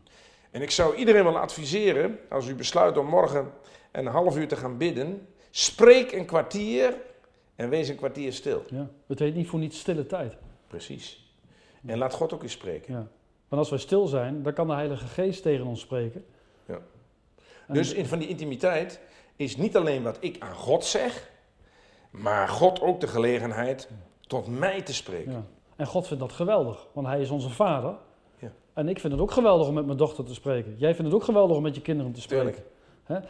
En 0.50 0.62
ik 0.62 0.70
zou 0.70 0.94
iedereen 0.94 1.24
willen 1.24 1.40
adviseren, 1.40 2.18
als 2.28 2.46
u 2.46 2.54
besluit 2.54 2.98
om 2.98 3.06
morgen 3.06 3.52
en 3.98 4.06
een 4.06 4.12
half 4.12 4.36
uur 4.36 4.48
te 4.48 4.56
gaan 4.56 4.76
bidden, 4.76 5.28
spreek 5.50 6.12
een 6.12 6.26
kwartier 6.26 6.96
en 7.56 7.68
wees 7.68 7.88
een 7.88 7.96
kwartier 7.96 8.32
stil. 8.32 8.62
Ja, 8.70 8.88
het 9.06 9.18
heet 9.18 9.34
niet 9.34 9.48
voor 9.48 9.58
niets 9.58 9.78
stille 9.78 10.06
tijd. 10.06 10.36
Precies. 10.66 11.32
En 11.86 11.98
laat 11.98 12.14
God 12.14 12.32
ook 12.32 12.42
eens 12.42 12.52
spreken. 12.52 12.94
Ja. 12.94 13.06
Want 13.48 13.62
als 13.62 13.70
wij 13.70 13.78
stil 13.78 14.06
zijn, 14.06 14.42
dan 14.42 14.52
kan 14.52 14.66
de 14.66 14.72
Heilige 14.72 15.06
Geest 15.06 15.42
tegen 15.42 15.66
ons 15.66 15.80
spreken. 15.80 16.24
Ja. 16.66 16.78
Dus 17.68 17.92
in, 17.92 18.06
van 18.06 18.18
die 18.18 18.28
intimiteit 18.28 19.00
is 19.36 19.56
niet 19.56 19.76
alleen 19.76 20.02
wat 20.02 20.16
ik 20.20 20.36
aan 20.38 20.54
God 20.54 20.84
zeg, 20.84 21.30
maar 22.10 22.48
God 22.48 22.80
ook 22.80 23.00
de 23.00 23.06
gelegenheid 23.06 23.88
tot 24.20 24.46
mij 24.46 24.82
te 24.82 24.94
spreken. 24.94 25.32
Ja. 25.32 25.44
En 25.76 25.86
God 25.86 26.06
vindt 26.06 26.22
dat 26.22 26.32
geweldig, 26.32 26.86
want 26.92 27.06
Hij 27.06 27.20
is 27.20 27.30
onze 27.30 27.50
Vader. 27.50 27.96
Ja. 28.38 28.52
En 28.72 28.88
ik 28.88 29.00
vind 29.00 29.12
het 29.12 29.22
ook 29.22 29.30
geweldig 29.30 29.68
om 29.68 29.74
met 29.74 29.86
mijn 29.86 29.98
dochter 29.98 30.24
te 30.24 30.34
spreken. 30.34 30.74
Jij 30.76 30.94
vindt 30.94 31.10
het 31.10 31.20
ook 31.20 31.26
geweldig 31.26 31.56
om 31.56 31.62
met 31.62 31.74
je 31.74 31.82
kinderen 31.82 32.12
te 32.12 32.20
spreken. 32.20 32.64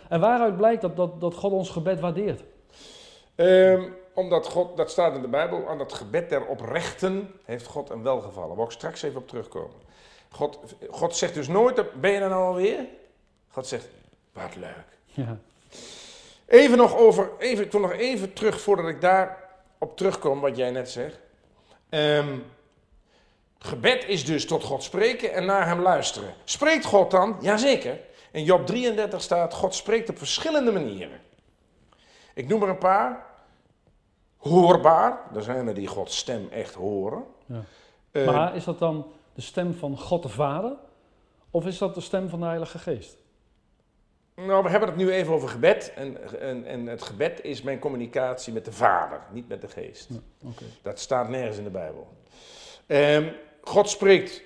En 0.09 0.21
waaruit 0.21 0.57
blijkt 0.57 0.83
dat, 0.83 0.97
dat, 0.97 1.21
dat 1.21 1.35
God 1.35 1.53
ons 1.53 1.71
gebed 1.71 2.01
waardeert? 2.01 2.43
Um, 3.37 3.97
omdat 4.15 4.47
God, 4.47 4.77
dat 4.77 4.91
staat 4.91 5.15
in 5.15 5.23
de 5.23 5.29
Bijbel, 5.29 5.69
aan 5.69 5.79
dat 5.79 5.93
gebed 5.93 6.29
der 6.29 6.47
oprechten 6.47 7.33
heeft 7.45 7.67
God 7.67 7.91
een 7.91 8.03
welgevallen. 8.03 8.57
Waar 8.57 8.67
ik 8.67 8.73
straks 8.73 9.03
even 9.03 9.21
op 9.21 9.29
terugkomen. 9.29 9.77
God, 10.31 10.59
God 10.91 11.17
zegt 11.17 11.35
dus 11.35 11.49
nooit, 11.49 12.01
ben 12.01 12.11
je 12.11 12.19
er 12.19 12.29
nou 12.29 12.45
alweer? 12.45 12.87
God 13.51 13.67
zegt, 13.67 13.89
wat 14.33 14.57
leuk. 14.57 14.87
Ja. 15.05 15.39
Even 16.47 16.77
nog 16.77 16.97
over, 16.97 17.31
even, 17.39 17.65
ik 17.65 17.73
wil 17.73 17.81
nog 17.81 17.93
even 17.93 18.33
terug 18.33 18.61
voordat 18.61 18.89
ik 18.89 19.01
daar 19.01 19.45
op 19.79 19.97
terugkom, 19.97 20.41
wat 20.41 20.57
jij 20.57 20.71
net 20.71 20.91
zegt. 20.91 21.19
Um, 21.91 22.45
Gebed 23.59 24.05
is 24.07 24.25
dus 24.25 24.47
tot 24.47 24.65
God 24.65 24.83
spreken 24.83 25.33
en 25.33 25.45
naar 25.47 25.67
hem 25.67 25.81
luisteren. 25.81 26.35
Spreekt 26.45 26.85
God 26.85 27.11
dan? 27.11 27.37
Jazeker. 27.41 27.99
In 28.33 28.45
Job 28.45 28.67
33 28.67 29.23
staat, 29.23 29.55
God 29.55 29.75
spreekt 29.75 30.09
op 30.09 30.19
verschillende 30.19 30.73
manieren. 30.73 31.21
Ik 32.35 32.49
noem 32.49 32.63
er 32.63 32.69
een 32.69 32.79
paar. 32.79 33.27
Hoorbaar, 34.37 35.21
er 35.35 35.43
zijn 35.43 35.69
er 35.69 35.75
die 35.75 35.87
Gods 35.87 36.17
stem 36.17 36.49
echt 36.51 36.75
horen. 36.75 37.25
Ja. 37.47 37.63
Eh, 38.11 38.27
maar 38.27 38.57
is 38.57 38.65
dat 38.65 38.79
dan 38.79 39.07
de 39.35 39.41
stem 39.41 39.75
van 39.75 39.99
God 39.99 40.23
de 40.23 40.29
Vader? 40.29 40.77
Of 41.51 41.67
is 41.67 41.79
dat 41.79 41.95
de 41.95 42.01
stem 42.01 42.29
van 42.29 42.41
de 42.41 42.47
Heilige 42.47 42.79
Geest? 42.79 43.17
Nou, 44.35 44.63
we 44.63 44.69
hebben 44.69 44.89
het 44.89 44.99
nu 44.99 45.11
even 45.11 45.33
over 45.33 45.49
gebed. 45.49 45.93
En, 45.95 46.41
en, 46.41 46.65
en 46.65 46.87
het 46.87 47.03
gebed 47.03 47.45
is 47.45 47.63
mijn 47.63 47.79
communicatie 47.79 48.53
met 48.53 48.65
de 48.65 48.73
Vader, 48.73 49.21
niet 49.33 49.49
met 49.49 49.61
de 49.61 49.69
Geest. 49.69 50.09
Ja. 50.39 50.51
Dat 50.83 50.99
staat 50.99 51.29
nergens 51.29 51.59
in 51.59 51.65
de 51.65 51.71
Bijbel. 51.71 52.09
Ehm, 52.87 53.33
God 53.61 53.89
spreekt 53.89 54.43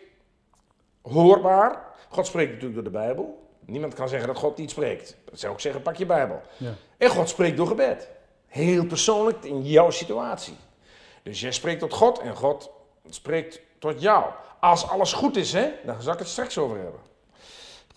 hoorbaar. 1.02 1.84
God 2.08 2.26
spreekt 2.26 2.48
natuurlijk 2.48 2.74
door 2.74 2.92
de 2.92 2.98
Bijbel. 2.98 3.50
Niemand 3.66 3.94
kan 3.94 4.08
zeggen 4.08 4.28
dat 4.28 4.36
God 4.38 4.56
niet 4.56 4.70
spreekt. 4.70 5.16
Dat 5.24 5.38
zou 5.40 5.52
ik 5.54 5.60
zeggen, 5.60 5.82
pak 5.82 5.96
je 5.96 6.06
Bijbel. 6.06 6.40
Ja. 6.56 6.74
En 6.96 7.08
God 7.08 7.28
spreekt 7.28 7.56
door 7.56 7.66
gebed. 7.66 8.08
Heel 8.46 8.86
persoonlijk 8.86 9.44
in 9.44 9.62
jouw 9.62 9.90
situatie. 9.90 10.56
Dus 11.22 11.40
jij 11.40 11.52
spreekt 11.52 11.80
tot 11.80 11.92
God 11.92 12.18
en 12.18 12.36
God 12.36 12.70
spreekt 13.10 13.60
tot 13.78 14.00
jou. 14.02 14.24
Als 14.60 14.88
alles 14.88 15.12
goed 15.12 15.36
is, 15.36 15.52
hè, 15.52 15.70
daar 15.84 16.02
zal 16.02 16.12
ik 16.12 16.18
het 16.18 16.28
straks 16.28 16.58
over 16.58 16.76
hebben. 16.78 17.00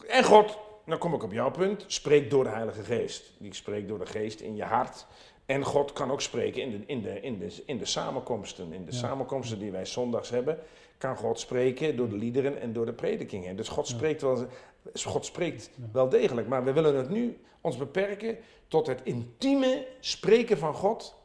En 0.07 0.24
God, 0.24 0.57
dan 0.86 0.98
kom 0.98 1.13
ik 1.13 1.24
op 1.24 1.31
jouw 1.31 1.51
punt, 1.51 1.84
spreekt 1.88 2.29
door 2.31 2.43
de 2.43 2.50
Heilige 2.50 2.84
Geest. 2.84 3.31
Die 3.38 3.53
spreekt 3.53 3.88
door 3.88 4.00
de 4.00 4.05
Geest 4.05 4.39
in 4.39 4.55
je 4.55 4.63
hart. 4.63 5.05
En 5.45 5.63
God 5.63 5.93
kan 5.93 6.12
ook 6.12 6.22
spreken 6.22 6.62
in 6.62 6.72
de, 6.72 6.84
in 6.86 7.01
de, 7.01 7.22
in 7.22 7.38
de, 7.39 7.63
in 7.65 7.77
de 7.77 7.86
samenkomsten. 7.86 8.74
In 8.74 8.86
de 8.86 8.91
Ja. 8.91 8.98
samenkomsten 8.98 9.60
die 9.60 9.72
wij 9.72 9.86
zondags 9.86 10.29
hebben, 10.29 10.60
kan 10.98 11.17
God 11.17 11.39
spreken 11.39 11.98
door 11.98 12.10
de 12.10 12.15
liederen 12.15 12.62
en 12.62 12.74
door 12.74 12.86
de 12.86 12.93
predikingen. 12.93 13.55
Dus 13.55 13.67
God 13.67 13.88
spreekt 13.88 14.22
wel, 14.22 14.45
God 14.93 15.25
spreekt 15.25 15.69
wel 15.91 16.09
degelijk. 16.09 16.47
Maar 16.47 16.63
we 16.63 16.73
willen 16.73 16.95
het 16.95 17.09
nu 17.09 17.39
ons 17.61 17.77
beperken 17.77 18.37
tot 18.67 18.87
het 18.87 19.01
intieme 19.03 19.87
spreken 19.99 20.57
van 20.57 20.73
God 20.73 21.15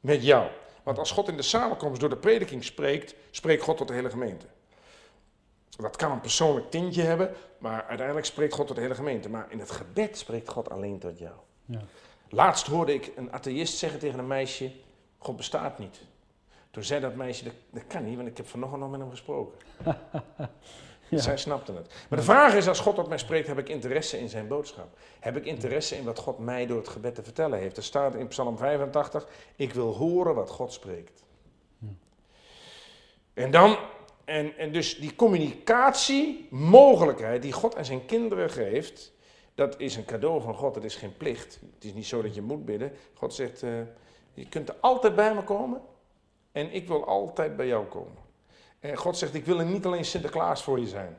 met 0.00 0.22
jou. 0.22 0.50
Want 0.82 0.98
als 0.98 1.10
God 1.10 1.28
in 1.28 1.36
de 1.36 1.42
samenkomst 1.42 2.00
door 2.00 2.08
de 2.08 2.16
prediking 2.16 2.64
spreekt, 2.64 3.14
spreekt 3.30 3.62
God 3.62 3.76
tot 3.76 3.88
de 3.88 3.94
hele 3.94 4.10
gemeente. 4.10 4.46
Dat 5.68 5.96
kan 5.96 6.10
een 6.10 6.20
persoonlijk 6.20 6.70
tintje 6.70 7.02
hebben, 7.02 7.34
maar 7.58 7.84
uiteindelijk 7.84 8.26
spreekt 8.26 8.54
God 8.54 8.66
tot 8.66 8.76
de 8.76 8.82
hele 8.82 8.94
gemeente. 8.94 9.28
Maar 9.28 9.46
in 9.50 9.58
het 9.58 9.70
gebed 9.70 10.18
spreekt 10.18 10.48
God 10.48 10.70
alleen 10.70 10.98
tot 10.98 11.18
jou. 11.18 11.34
Ja. 11.64 11.80
Laatst 12.28 12.66
hoorde 12.66 12.94
ik 12.94 13.12
een 13.16 13.32
atheïst 13.32 13.78
zeggen 13.78 13.98
tegen 14.00 14.18
een 14.18 14.26
meisje: 14.26 14.72
God 15.18 15.36
bestaat 15.36 15.78
niet. 15.78 16.00
Toen 16.70 16.82
zei 16.82 17.00
dat 17.00 17.14
meisje: 17.14 17.44
Dat, 17.44 17.52
dat 17.70 17.86
kan 17.86 18.04
niet, 18.04 18.16
want 18.16 18.28
ik 18.28 18.36
heb 18.36 18.46
vanochtend 18.46 18.80
nog 18.80 18.90
met 18.90 19.00
hem 19.00 19.10
gesproken. 19.10 19.58
Ja. 21.08 21.18
Zij 21.18 21.36
snapte 21.36 21.72
het. 21.72 21.94
Maar 22.08 22.18
de 22.18 22.24
vraag 22.24 22.54
is: 22.54 22.68
als 22.68 22.80
God 22.80 22.94
tot 22.94 23.08
mij 23.08 23.18
spreekt, 23.18 23.46
heb 23.46 23.58
ik 23.58 23.68
interesse 23.68 24.18
in 24.18 24.28
zijn 24.28 24.48
boodschap? 24.48 24.98
Heb 25.20 25.36
ik 25.36 25.44
interesse 25.44 25.96
in 25.96 26.04
wat 26.04 26.18
God 26.18 26.38
mij 26.38 26.66
door 26.66 26.78
het 26.78 26.88
gebed 26.88 27.14
te 27.14 27.22
vertellen 27.22 27.58
heeft? 27.58 27.76
Er 27.76 27.82
staat 27.82 28.14
in 28.14 28.28
Psalm 28.28 28.56
85: 28.56 29.26
Ik 29.56 29.72
wil 29.72 29.94
horen 29.94 30.34
wat 30.34 30.50
God 30.50 30.72
spreekt. 30.72 31.26
En 33.34 33.50
dan, 33.50 33.76
en, 34.24 34.56
en 34.56 34.72
dus 34.72 34.98
die 34.98 35.16
communicatiemogelijkheid 35.16 37.42
die 37.42 37.52
God 37.52 37.76
aan 37.76 37.84
zijn 37.84 38.04
kinderen 38.04 38.50
geeft, 38.50 39.12
dat 39.54 39.80
is 39.80 39.96
een 39.96 40.04
cadeau 40.04 40.42
van 40.42 40.54
God, 40.54 40.74
het 40.74 40.84
is 40.84 40.96
geen 40.96 41.16
plicht. 41.16 41.60
Het 41.74 41.84
is 41.84 41.92
niet 41.92 42.06
zo 42.06 42.22
dat 42.22 42.34
je 42.34 42.42
moet 42.42 42.64
bidden. 42.64 42.92
God 43.14 43.34
zegt, 43.34 43.62
eh, 43.62 43.70
je 44.34 44.48
kunt 44.48 44.68
er 44.68 44.74
altijd 44.80 45.14
bij 45.14 45.34
me 45.34 45.42
komen 45.42 45.80
en 46.52 46.72
ik 46.72 46.88
wil 46.88 47.06
altijd 47.06 47.56
bij 47.56 47.66
jou 47.66 47.86
komen. 47.86 48.27
En 48.80 48.96
God 48.96 49.16
zegt, 49.16 49.34
ik 49.34 49.44
wil 49.44 49.58
er 49.58 49.66
niet 49.66 49.86
alleen 49.86 50.04
Sinterklaas 50.04 50.62
voor 50.62 50.80
je 50.80 50.86
zijn. 50.86 51.18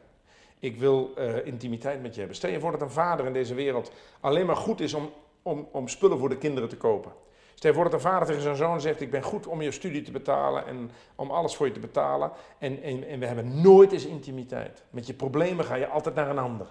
Ik 0.60 0.78
wil 0.78 1.12
eh, 1.16 1.46
intimiteit 1.46 2.02
met 2.02 2.14
je 2.14 2.20
hebben. 2.20 2.38
Stel 2.38 2.52
je 2.52 2.60
voor 2.60 2.72
dat 2.72 2.82
een 2.82 2.92
vader 2.92 3.26
in 3.26 3.34
deze 3.34 3.54
wereld 3.54 3.92
alleen 4.20 4.46
maar 4.46 4.56
goed 4.56 4.80
is 4.80 4.94
om, 4.94 5.12
om, 5.42 5.68
om 5.72 5.88
spullen 5.88 6.18
voor 6.20 6.30
de 6.30 6.38
kinderen 6.38 6.70
te 6.70 6.78
kopen. 6.78 7.12
Stel 7.54 7.70
je 7.70 7.76
voor 7.76 7.86
dat 7.86 7.94
een 7.94 8.10
vader 8.10 8.28
tegen 8.28 8.42
zijn 8.42 8.56
zoon 8.56 8.82
zegt, 8.82 9.02
ik 9.02 9.12
ben 9.12 9.24
goed 9.24 9.48
om 9.48 9.62
je 9.62 9.72
studie 9.72 10.02
te 10.02 10.12
betalen 10.12 10.68
en 10.68 10.92
om 11.16 11.32
alles 11.32 11.56
voor 11.56 11.66
je 11.66 11.72
te 11.72 11.80
betalen. 11.80 12.32
En, 12.58 12.82
en, 12.84 13.08
en 13.08 13.20
we 13.20 13.26
hebben 13.26 13.62
nooit 13.62 13.92
eens 13.92 14.06
intimiteit. 14.06 14.84
Met 14.90 15.08
je 15.08 15.14
problemen 15.14 15.66
ga 15.66 15.76
je 15.76 15.88
altijd 15.88 16.16
naar 16.16 16.30
een 16.30 16.38
ander. 16.38 16.68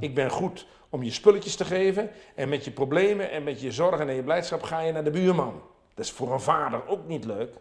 Ik 0.00 0.14
ben 0.14 0.30
goed 0.30 0.66
om 0.88 1.02
je 1.02 1.10
spulletjes 1.10 1.56
te 1.56 1.64
geven 1.64 2.10
en 2.34 2.48
met 2.48 2.64
je 2.64 2.70
problemen 2.70 3.30
en 3.30 3.42
met 3.42 3.60
je 3.60 3.72
zorgen 3.72 4.08
en 4.08 4.14
je 4.14 4.22
blijdschap 4.22 4.62
ga 4.62 4.80
je 4.80 4.92
naar 4.92 5.04
de 5.04 5.10
buurman. 5.10 5.62
Dat 5.94 6.04
is 6.04 6.12
voor 6.12 6.32
een 6.32 6.40
vader 6.40 6.86
ook 6.86 7.06
niet 7.06 7.24
leuk. 7.24 7.54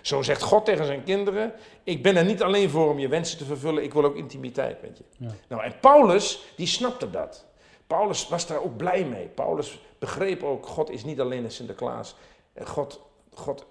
Zo 0.00 0.22
zegt 0.22 0.42
God 0.42 0.64
tegen 0.64 0.86
zijn 0.86 1.04
kinderen: 1.04 1.52
Ik 1.84 2.02
ben 2.02 2.16
er 2.16 2.24
niet 2.24 2.42
alleen 2.42 2.70
voor 2.70 2.90
om 2.90 2.98
je 2.98 3.08
wensen 3.08 3.38
te 3.38 3.44
vervullen, 3.44 3.82
ik 3.82 3.92
wil 3.92 4.04
ook 4.04 4.16
intimiteit 4.16 4.82
met 4.82 4.98
je. 4.98 5.04
Ja. 5.16 5.34
Nou, 5.48 5.62
en 5.62 5.74
Paulus, 5.80 6.44
die 6.56 6.66
snapte 6.66 7.10
dat. 7.10 7.46
Paulus 7.86 8.28
was 8.28 8.46
daar 8.46 8.62
ook 8.62 8.76
blij 8.76 9.04
mee. 9.04 9.26
Paulus 9.26 9.80
begreep 9.98 10.42
ook: 10.42 10.66
God 10.66 10.90
is 10.90 11.04
niet 11.04 11.20
alleen 11.20 11.44
een 11.44 11.50
Sinterklaas. 11.50 12.14
Eh, 12.52 12.66
God, 12.66 13.00
God 13.34 13.66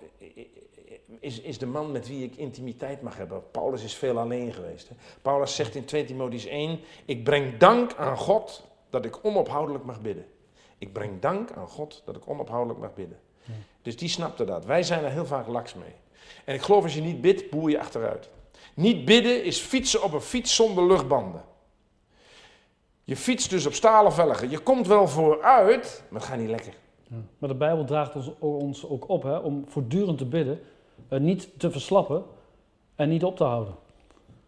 is, 1.20 1.42
is 1.42 1.58
de 1.58 1.66
man 1.66 1.92
met 1.92 2.08
wie 2.08 2.24
ik 2.24 2.36
intimiteit 2.36 3.02
mag 3.02 3.18
hebben. 3.18 3.44
Paulus 3.52 3.84
is 3.84 3.96
veel 3.96 4.20
alleen 4.20 4.54
geweest. 4.54 4.90
Hè. 4.90 4.96
Paulus 5.22 5.56
zegt 5.56 5.76
in 5.76 5.86
2 5.86 6.06
Timotheüs 6.06 6.48
1: 6.50 6.80
Ik 7.06 7.24
breng 7.24 7.58
dank 7.58 7.94
aan 7.96 8.18
God 8.18 8.64
dat 8.90 9.06
ik 9.06 9.26
onophoudelijk 9.26 9.84
mag 9.84 10.02
bidden. 10.02 10.26
Ik 10.78 10.94
breng 10.94 11.22
dank 11.22 11.52
aan 11.52 11.68
God 11.68 12.02
dat 12.06 12.16
ik 12.16 12.30
onophoudelijk 12.30 12.80
mag 12.80 12.94
bidden. 12.94 13.20
Dus 13.82 13.98
die 13.98 14.10
snapte 14.10 14.46
dat. 14.46 14.66
Wij 14.66 14.84
zijn 14.84 15.04
er 15.04 15.12
heel 15.12 15.26
vaak 15.26 15.48
laks 15.48 15.74
mee. 15.74 15.94
En 16.46 16.56
ik 16.56 16.62
geloof 16.62 16.84
als 16.84 16.94
je 16.94 17.02
niet 17.02 17.22
bidt, 17.22 17.50
boer 17.50 17.70
je 17.70 17.80
achteruit. 17.80 18.30
Niet 18.74 19.06
bidden 19.06 19.44
is 19.44 19.60
fietsen 19.60 20.04
op 20.04 20.14
een 20.14 20.22
fiets 20.22 20.56
zonder 20.56 20.88
luchtbanden. 20.88 21.44
Je 23.04 23.16
fietst 23.16 23.50
dus 23.50 23.66
op 23.66 23.74
stalen 23.74 24.14
velgen. 24.14 24.50
Je 24.50 24.60
komt 24.60 24.88
wel 24.88 25.08
vooruit, 25.08 26.04
maar 26.10 26.20
het 26.20 26.30
gaat 26.30 26.40
niet 26.40 26.50
lekker. 26.50 26.74
Ja. 27.08 27.18
Maar 27.38 27.50
de 27.50 27.56
Bijbel 27.56 27.86
draagt 27.86 28.16
ons, 28.16 28.32
ons 28.40 28.88
ook 28.88 29.10
op 29.10 29.24
hè, 29.24 29.38
om 29.38 29.66
voortdurend 29.68 30.18
te 30.18 30.26
bidden, 30.26 30.62
eh, 31.08 31.20
niet 31.20 31.50
te 31.60 31.72
verslappen 31.72 32.24
en 32.96 33.10
niet 33.10 33.24
op 33.24 33.38
te 33.38 33.44
houden. 33.44 33.76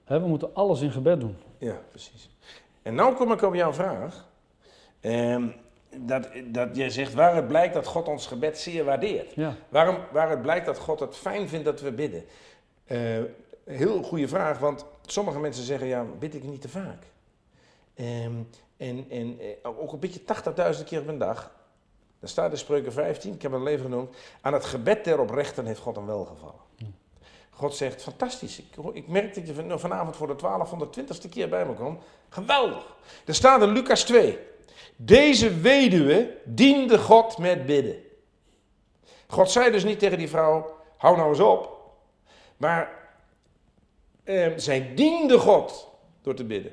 Hè, 0.04 0.20
we 0.20 0.28
moeten 0.28 0.56
alles 0.56 0.82
in 0.82 0.92
gebed 0.92 1.20
doen. 1.20 1.36
Ja, 1.58 1.82
precies. 1.90 2.30
En 2.82 2.96
nou 2.96 3.16
kom 3.16 3.32
ik 3.32 3.42
op 3.42 3.54
jouw 3.54 3.74
vraag. 3.74 4.28
Ehm, 5.00 5.48
dat, 5.98 6.28
dat 6.46 6.76
jij 6.76 6.90
zegt 6.90 7.14
waaruit 7.14 7.48
blijkt 7.48 7.74
dat 7.74 7.86
God 7.88 8.08
ons 8.08 8.28
gebed 8.28 8.58
zeer 8.60 8.84
waardeert. 8.86 9.34
Ja, 9.34 9.56
Waarom, 9.70 9.98
waaruit 10.12 10.42
blijkt 10.42 10.66
dat 10.66 10.78
God 10.78 11.00
het 11.00 11.16
fijn 11.16 11.50
vindt 11.50 11.66
dat 11.66 11.82
we 11.82 11.92
bidden? 11.92 12.26
Eh, 12.86 13.00
heel 13.66 14.04
goede 14.04 14.28
vraag, 14.28 14.60
want 14.60 14.86
sommige 15.06 15.40
mensen 15.40 15.64
zeggen, 15.64 15.88
ja, 15.88 16.04
bid 16.20 16.36
ik 16.36 16.44
niet 16.44 16.62
te 16.62 16.70
vaak? 16.70 17.04
Ehm, 17.96 18.32
en 18.78 19.06
en 19.10 19.40
eh, 19.40 19.80
ook 19.80 19.92
een 19.94 20.00
beetje 20.00 20.24
80.000 20.78 20.84
keer 20.86 21.00
op 21.02 21.08
een 21.08 21.18
dag. 21.18 21.52
Daar 22.20 22.30
staat 22.30 22.52
in 22.52 22.58
Spreuken 22.58 22.92
15, 22.94 23.34
ik 23.34 23.42
heb 23.42 23.52
het 23.52 23.62
al 23.62 23.68
even 23.68 23.84
genoemd. 23.86 24.16
Aan 24.42 24.54
het 24.54 24.66
gebed 24.66 25.04
der 25.04 25.20
oprechten 25.20 25.66
heeft 25.66 25.80
God 25.80 25.98
een 25.98 26.06
welgevallen. 26.06 26.62
God 27.50 27.76
zegt, 27.76 28.02
fantastisch, 28.04 28.60
ik, 28.60 28.66
ik 28.94 29.08
merk 29.08 29.36
dat 29.36 29.48
je 29.48 29.54
van- 29.54 29.80
vanavond 29.80 30.16
voor 30.16 30.28
de 30.28 30.36
1220ste 30.36 31.30
keer 31.30 31.50
bij 31.50 31.66
me 31.66 31.74
komt. 31.74 32.02
Geweldig. 32.30 32.96
Er 33.26 33.36
staat 33.36 33.62
in 33.62 33.70
Lucas 33.70 34.04
2. 34.04 34.40
Deze 34.96 35.60
weduwe 35.60 36.38
diende 36.46 36.98
God 36.98 37.38
met 37.38 37.66
bidden. 37.66 37.96
God 39.28 39.52
zei 39.52 39.72
dus 39.72 39.84
niet 39.84 40.00
tegen 40.00 40.18
die 40.18 40.30
vrouw, 40.30 40.78
hou 40.98 41.18
nou 41.18 41.30
eens 41.30 41.40
op. 41.40 41.82
Maar 42.58 42.92
eh, 44.24 44.52
zij 44.56 44.92
diende 44.96 45.38
God 45.38 45.90
door 46.22 46.34
te 46.36 46.44
bidden. 46.44 46.72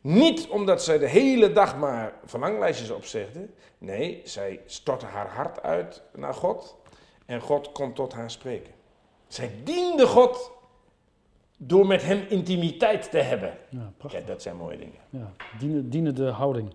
Niet 0.00 0.48
omdat 0.48 0.84
zij 0.84 0.98
de 0.98 1.08
hele 1.08 1.52
dag 1.52 1.76
maar 1.76 2.12
verlanglijstjes 2.24 2.90
opzegde. 2.90 3.48
Nee, 3.78 4.20
zij 4.24 4.60
stortte 4.66 5.06
haar 5.06 5.28
hart 5.28 5.62
uit 5.62 6.02
naar 6.14 6.34
God. 6.34 6.76
En 7.26 7.40
God 7.40 7.72
kon 7.72 7.92
tot 7.92 8.12
haar 8.12 8.30
spreken. 8.30 8.72
Zij 9.28 9.50
diende 9.62 10.06
God 10.06 10.50
door 11.56 11.86
met 11.86 12.02
hem 12.02 12.24
intimiteit 12.28 13.10
te 13.10 13.18
hebben. 13.18 13.58
ja 13.68 13.92
prachtig. 13.96 14.10
Kijk, 14.10 14.26
dat 14.26 14.42
zijn 14.42 14.56
mooie 14.56 14.78
dingen. 14.78 15.00
Ja, 15.10 15.32
dienen, 15.58 15.90
dienende 15.90 16.30
houding. 16.30 16.74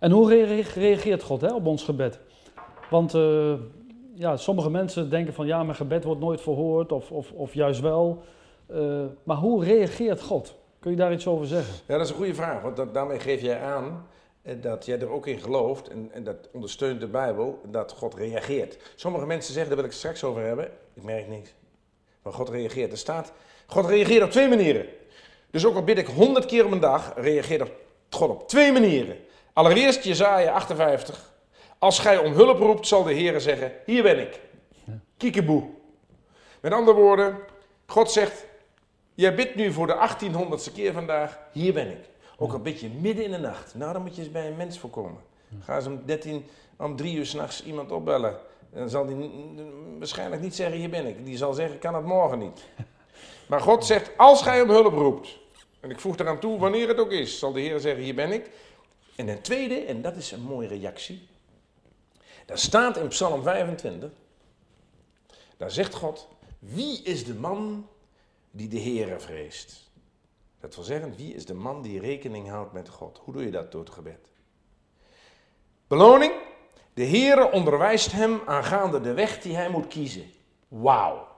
En 0.00 0.10
hoe 0.10 0.28
rea- 0.28 0.62
reageert 0.74 1.22
God 1.22 1.40
hè, 1.40 1.54
op 1.54 1.66
ons 1.66 1.84
gebed? 1.84 2.18
Want 2.90 3.14
eh, 3.14 3.54
ja, 4.14 4.36
sommige 4.36 4.70
mensen 4.70 5.10
denken 5.10 5.34
van 5.34 5.46
ja, 5.46 5.62
mijn 5.62 5.76
gebed 5.76 6.04
wordt 6.04 6.20
nooit 6.20 6.40
verhoord 6.40 6.92
of, 6.92 7.10
of, 7.10 7.32
of 7.32 7.54
juist 7.54 7.80
wel. 7.80 8.22
Eh, 8.66 9.04
maar 9.22 9.36
hoe 9.36 9.64
reageert 9.64 10.20
God? 10.20 10.54
Kun 10.78 10.90
je 10.90 10.96
daar 10.96 11.12
iets 11.12 11.26
over 11.26 11.46
zeggen? 11.46 11.74
Ja, 11.86 11.96
dat 11.96 12.04
is 12.04 12.10
een 12.10 12.16
goede 12.16 12.34
vraag, 12.34 12.62
want 12.62 12.76
dat, 12.76 12.94
daarmee 12.94 13.20
geef 13.20 13.40
jij 13.40 13.60
aan 13.60 14.06
eh, 14.42 14.54
dat 14.60 14.86
jij 14.86 15.00
er 15.00 15.10
ook 15.10 15.26
in 15.26 15.38
gelooft, 15.38 15.88
en, 15.88 16.08
en 16.12 16.24
dat 16.24 16.36
ondersteunt 16.52 17.00
de 17.00 17.06
Bijbel, 17.06 17.60
dat 17.70 17.92
God 17.92 18.14
reageert. 18.14 18.78
Sommige 18.96 19.26
mensen 19.26 19.52
zeggen, 19.52 19.68
daar 19.68 19.82
wil 19.82 19.86
ik 19.86 19.92
het 19.92 20.00
straks 20.00 20.24
over 20.24 20.42
hebben, 20.42 20.70
ik 20.94 21.02
merk 21.02 21.28
niks. 21.28 21.54
Maar 22.22 22.32
God 22.32 22.48
reageert. 22.48 22.92
Er 22.92 22.98
staat, 22.98 23.32
God 23.66 23.86
reageert 23.86 24.22
op 24.22 24.30
twee 24.30 24.48
manieren. 24.48 24.86
Dus 25.50 25.66
ook 25.66 25.74
al 25.74 25.84
bid 25.84 25.98
ik 25.98 26.06
honderd 26.06 26.46
keer 26.46 26.64
op 26.64 26.72
een 26.72 26.80
dag, 26.80 27.12
reageert 27.16 27.70
God 28.10 28.30
op 28.30 28.48
twee 28.48 28.72
manieren. 28.72 29.16
Allereerst 29.56 30.04
Jezaja 30.04 30.52
58. 30.52 31.32
Als 31.78 31.98
gij 31.98 32.18
om 32.18 32.32
hulp 32.32 32.58
roept, 32.58 32.86
zal 32.86 33.02
de 33.02 33.12
Heer 33.12 33.40
zeggen, 33.40 33.72
hier 33.84 34.02
ben 34.02 34.20
ik. 34.20 34.40
Kiekeboe. 35.16 35.64
Met 36.60 36.72
andere 36.72 36.96
woorden, 36.96 37.38
God 37.86 38.10
zegt, 38.10 38.46
Jij 39.14 39.34
bidt 39.34 39.54
nu 39.54 39.72
voor 39.72 39.86
de 39.86 40.08
1800ste 40.08 40.72
keer 40.74 40.92
vandaag. 40.92 41.38
Hier 41.52 41.72
ben 41.72 41.90
ik. 41.90 42.08
Ook 42.36 42.52
een 42.52 42.62
beetje 42.62 42.88
midden 43.00 43.24
in 43.24 43.30
de 43.30 43.38
nacht. 43.38 43.74
Nou, 43.74 43.92
dan 43.92 44.02
moet 44.02 44.16
je 44.16 44.22
eens 44.22 44.30
bij 44.30 44.46
een 44.46 44.56
mens 44.56 44.78
voorkomen. 44.78 45.20
Ga 45.60 45.76
eens 45.76 45.86
om 45.86 46.02
13, 46.04 46.44
om 46.76 46.96
3 46.96 47.16
uur 47.16 47.26
s'nachts 47.26 47.64
iemand 47.64 47.92
opbellen. 47.92 48.36
Dan 48.72 48.88
zal 48.88 49.06
die 49.06 49.30
waarschijnlijk 49.98 50.42
niet 50.42 50.54
zeggen, 50.54 50.78
hier 50.78 50.90
ben 50.90 51.06
ik. 51.06 51.24
Die 51.24 51.36
zal 51.36 51.52
zeggen, 51.52 51.78
kan 51.78 51.94
het 51.94 52.04
morgen 52.04 52.38
niet. 52.38 52.64
Maar 53.48 53.60
God 53.60 53.84
zegt, 53.84 54.10
als 54.16 54.42
gij 54.42 54.62
om 54.62 54.70
hulp 54.70 54.92
roept. 54.92 55.38
En 55.80 55.90
ik 55.90 56.00
voeg 56.00 56.18
eraan 56.18 56.38
toe, 56.38 56.58
wanneer 56.58 56.88
het 56.88 56.98
ook 56.98 57.10
is, 57.10 57.38
zal 57.38 57.52
de 57.52 57.60
Heer 57.60 57.80
zeggen, 57.80 58.02
hier 58.02 58.14
ben 58.14 58.32
ik. 58.32 58.50
En 59.16 59.28
een 59.28 59.40
tweede, 59.40 59.74
en 59.74 60.02
dat 60.02 60.16
is 60.16 60.30
een 60.32 60.42
mooie 60.42 60.68
reactie. 60.68 61.28
Daar 62.46 62.58
staat 62.58 62.96
in 62.96 63.08
Psalm 63.08 63.42
25. 63.42 64.10
Daar 65.56 65.70
zegt 65.70 65.94
God, 65.94 66.28
wie 66.58 67.02
is 67.02 67.24
de 67.24 67.34
man 67.34 67.88
die 68.50 68.68
de 68.68 68.80
Heere 68.80 69.20
vreest? 69.20 69.90
Dat 70.60 70.74
wil 70.74 70.84
zeggen, 70.84 71.16
wie 71.16 71.34
is 71.34 71.44
de 71.44 71.54
man 71.54 71.82
die 71.82 72.00
rekening 72.00 72.48
houdt 72.48 72.72
met 72.72 72.88
God? 72.88 73.20
Hoe 73.24 73.34
doe 73.34 73.44
je 73.44 73.50
dat 73.50 73.72
door 73.72 73.80
het 73.80 73.92
gebed? 73.92 74.28
Beloning, 75.86 76.32
de 76.94 77.06
Heere 77.06 77.50
onderwijst 77.50 78.12
hem 78.12 78.40
aangaande 78.46 79.00
de 79.00 79.14
weg 79.14 79.40
die 79.40 79.56
hij 79.56 79.68
moet 79.68 79.86
kiezen. 79.86 80.30
Wauw. 80.68 81.28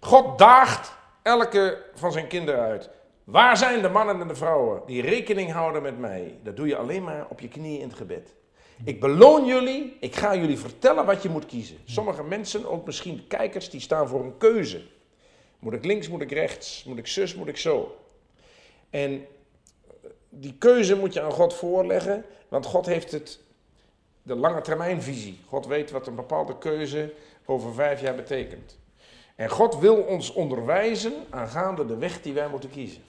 God 0.00 0.38
daagt 0.38 0.92
elke 1.22 1.84
van 1.94 2.12
zijn 2.12 2.26
kinderen 2.26 2.60
uit. 2.60 2.90
Waar 3.24 3.56
zijn 3.56 3.82
de 3.82 3.88
mannen 3.88 4.20
en 4.20 4.28
de 4.28 4.34
vrouwen 4.34 4.82
die 4.86 5.02
rekening 5.02 5.52
houden 5.52 5.82
met 5.82 5.98
mij? 5.98 6.38
Dat 6.42 6.56
doe 6.56 6.66
je 6.66 6.76
alleen 6.76 7.02
maar 7.02 7.26
op 7.28 7.40
je 7.40 7.48
knieën 7.48 7.80
in 7.80 7.88
het 7.88 7.96
gebed. 7.96 8.34
Ik 8.84 9.00
beloon 9.00 9.46
jullie, 9.46 9.96
ik 10.00 10.16
ga 10.16 10.36
jullie 10.36 10.58
vertellen 10.58 11.06
wat 11.06 11.22
je 11.22 11.28
moet 11.28 11.46
kiezen. 11.46 11.76
Sommige 11.84 12.22
mensen, 12.22 12.70
ook 12.70 12.86
misschien 12.86 13.26
kijkers, 13.26 13.70
die 13.70 13.80
staan 13.80 14.08
voor 14.08 14.24
een 14.24 14.36
keuze. 14.36 14.82
Moet 15.58 15.72
ik 15.72 15.84
links, 15.84 16.08
moet 16.08 16.20
ik 16.20 16.32
rechts, 16.32 16.84
moet 16.84 16.98
ik 16.98 17.06
zus, 17.06 17.34
moet 17.34 17.48
ik 17.48 17.56
zo. 17.56 17.96
En 18.90 19.26
die 20.28 20.54
keuze 20.58 20.96
moet 20.96 21.12
je 21.12 21.20
aan 21.20 21.32
God 21.32 21.54
voorleggen, 21.54 22.24
want 22.48 22.66
God 22.66 22.86
heeft 22.86 23.12
het, 23.12 23.40
de 24.22 24.34
lange 24.34 24.60
termijnvisie. 24.60 25.40
God 25.46 25.66
weet 25.66 25.90
wat 25.90 26.06
een 26.06 26.14
bepaalde 26.14 26.58
keuze 26.58 27.12
over 27.44 27.74
vijf 27.74 28.00
jaar 28.00 28.14
betekent. 28.14 28.78
En 29.34 29.48
God 29.48 29.78
wil 29.78 29.96
ons 29.96 30.32
onderwijzen 30.32 31.12
aangaande 31.30 31.86
de 31.86 31.96
weg 31.96 32.22
die 32.22 32.32
wij 32.32 32.48
moeten 32.48 32.70
kiezen. 32.70 33.02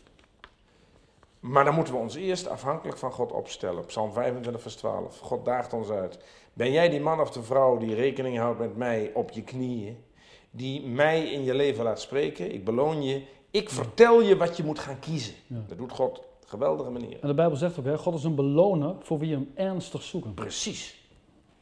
Maar 1.47 1.65
dan 1.65 1.75
moeten 1.75 1.93
we 1.93 1.99
ons 1.99 2.15
eerst 2.15 2.47
afhankelijk 2.47 2.97
van 2.97 3.11
God 3.11 3.31
opstellen. 3.31 3.85
Psalm 3.85 4.13
25, 4.13 4.61
vers 4.61 4.75
12. 4.75 5.19
God 5.19 5.45
daagt 5.45 5.73
ons 5.73 5.89
uit. 5.89 6.19
Ben 6.53 6.71
jij 6.71 6.89
die 6.89 6.99
man 6.99 7.19
of 7.19 7.31
de 7.31 7.43
vrouw 7.43 7.77
die 7.77 7.95
rekening 7.95 8.37
houdt 8.37 8.59
met 8.59 8.75
mij 8.75 9.11
op 9.13 9.31
je 9.31 9.43
knieën? 9.43 10.03
Die 10.51 10.87
mij 10.87 11.31
in 11.31 11.43
je 11.43 11.55
leven 11.55 11.83
laat 11.83 12.01
spreken? 12.01 12.53
Ik 12.53 12.65
beloon 12.65 13.03
je. 13.03 13.23
Ik 13.51 13.69
vertel 13.69 14.21
je 14.21 14.37
wat 14.37 14.57
je 14.57 14.63
moet 14.63 14.79
gaan 14.79 14.99
kiezen. 14.99 15.33
Dat 15.47 15.77
doet 15.77 15.91
God 15.91 16.17
op 16.17 16.25
geweldige 16.45 16.89
manier. 16.89 17.19
En 17.21 17.27
de 17.27 17.33
Bijbel 17.33 17.57
zegt 17.57 17.79
ook, 17.79 17.85
hè, 17.85 17.97
God 17.97 18.15
is 18.15 18.23
een 18.23 18.35
beloner 18.35 18.95
voor 18.99 19.19
wie 19.19 19.33
hem 19.33 19.51
ernstig 19.55 20.03
zoeken. 20.03 20.33
Precies. 20.33 21.07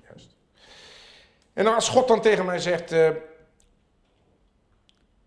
Juist. 0.07 0.35
En 1.53 1.75
als 1.75 1.89
God 1.89 2.07
dan 2.07 2.21
tegen 2.21 2.45
mij 2.45 2.59
zegt... 2.59 2.91
Uh, 2.91 3.09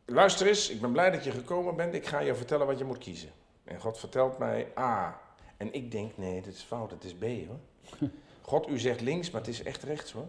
luister 0.04 0.46
eens, 0.46 0.70
ik 0.70 0.80
ben 0.80 0.92
blij 0.92 1.10
dat 1.10 1.25
je 1.25 1.30
gekomen 1.30 1.76
bent. 1.76 1.94
Ik 1.94 2.06
ga 2.06 2.20
je 2.20 2.34
vertellen 2.34 2.66
wat 2.66 2.78
je 2.78 2.84
moet 2.84 2.98
kiezen. 2.98 3.30
En 3.66 3.80
God 3.80 3.99
vertelt 3.99 4.38
mij 4.38 4.73
A. 4.78 5.20
En 5.56 5.73
ik 5.73 5.90
denk, 5.90 6.16
nee, 6.16 6.42
dit 6.42 6.54
is 6.54 6.62
fout, 6.62 6.90
het 6.90 7.04
is 7.04 7.14
B 7.14 7.23
hoor. 7.23 7.58
God, 8.42 8.68
u 8.68 8.78
zegt 8.78 9.00
links, 9.00 9.30
maar 9.30 9.40
het 9.40 9.50
is 9.50 9.62
echt 9.62 9.82
rechts 9.82 10.12
hoor. 10.12 10.26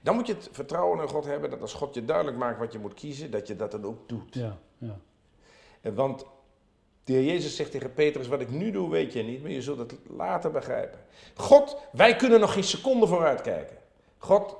Dan 0.00 0.14
moet 0.14 0.26
je 0.26 0.34
het 0.34 0.48
vertrouwen 0.52 1.00
in 1.00 1.08
God 1.08 1.24
hebben 1.24 1.50
dat 1.50 1.60
als 1.60 1.72
God 1.72 1.94
je 1.94 2.04
duidelijk 2.04 2.36
maakt 2.36 2.58
wat 2.58 2.72
je 2.72 2.78
moet 2.78 2.94
kiezen, 2.94 3.30
dat 3.30 3.46
je 3.46 3.56
dat 3.56 3.70
dan 3.70 3.84
ook 3.84 4.08
doet. 4.08 4.34
Ja, 4.34 4.58
ja. 4.78 4.98
Want 5.94 6.24
de 7.04 7.12
heer 7.12 7.24
Jezus 7.24 7.56
zegt 7.56 7.70
tegen 7.70 7.94
Petrus, 7.94 8.28
wat 8.28 8.40
ik 8.40 8.50
nu 8.50 8.70
doe 8.70 8.90
weet 8.90 9.12
je 9.12 9.22
niet, 9.22 9.42
maar 9.42 9.50
je 9.50 9.62
zult 9.62 9.78
het 9.78 9.94
later 10.16 10.50
begrijpen. 10.50 10.98
God, 11.34 11.76
wij 11.92 12.16
kunnen 12.16 12.40
nog 12.40 12.52
geen 12.52 12.64
seconde 12.64 13.06
vooruit 13.06 13.40
kijken. 13.40 13.76
God 14.18 14.56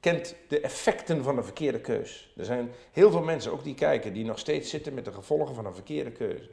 kent 0.00 0.36
de 0.48 0.60
effecten 0.60 1.22
van 1.22 1.36
een 1.36 1.44
verkeerde 1.44 1.80
keus. 1.80 2.32
Er 2.36 2.44
zijn 2.44 2.70
heel 2.92 3.10
veel 3.10 3.22
mensen, 3.22 3.52
ook 3.52 3.64
die 3.64 3.74
kijken, 3.74 4.12
die 4.12 4.24
nog 4.24 4.38
steeds 4.38 4.70
zitten 4.70 4.94
met 4.94 5.04
de 5.04 5.12
gevolgen 5.12 5.54
van 5.54 5.66
een 5.66 5.74
verkeerde 5.74 6.10
keuze. 6.10 6.50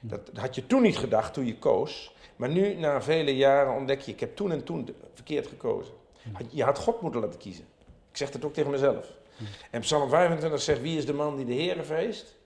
Dat 0.00 0.30
had 0.34 0.54
je 0.54 0.66
toen 0.66 0.82
niet 0.82 0.98
gedacht 0.98 1.34
toen 1.34 1.46
je 1.46 1.58
koos. 1.58 2.14
Maar 2.36 2.48
nu, 2.48 2.74
na 2.74 3.02
vele 3.02 3.36
jaren, 3.36 3.74
ontdek 3.74 4.00
je, 4.00 4.12
ik 4.12 4.20
heb 4.20 4.36
toen 4.36 4.52
en 4.52 4.64
toen 4.64 4.94
verkeerd 5.14 5.46
gekozen. 5.46 5.94
Je 6.48 6.64
had 6.64 6.78
God 6.78 7.00
moeten 7.00 7.20
laten 7.20 7.38
kiezen. 7.38 7.64
Ik 8.10 8.16
zeg 8.16 8.30
dat 8.30 8.44
ook 8.44 8.52
tegen 8.52 8.70
mezelf. 8.70 9.12
En 9.70 9.80
Psalm 9.80 10.08
25 10.08 10.60
zegt, 10.60 10.80
wie 10.80 10.98
is 10.98 11.06
de 11.06 11.12
man 11.12 11.36
die 11.36 11.44
de 11.44 11.52
Heer 11.52 11.84
vreest? 11.84 12.36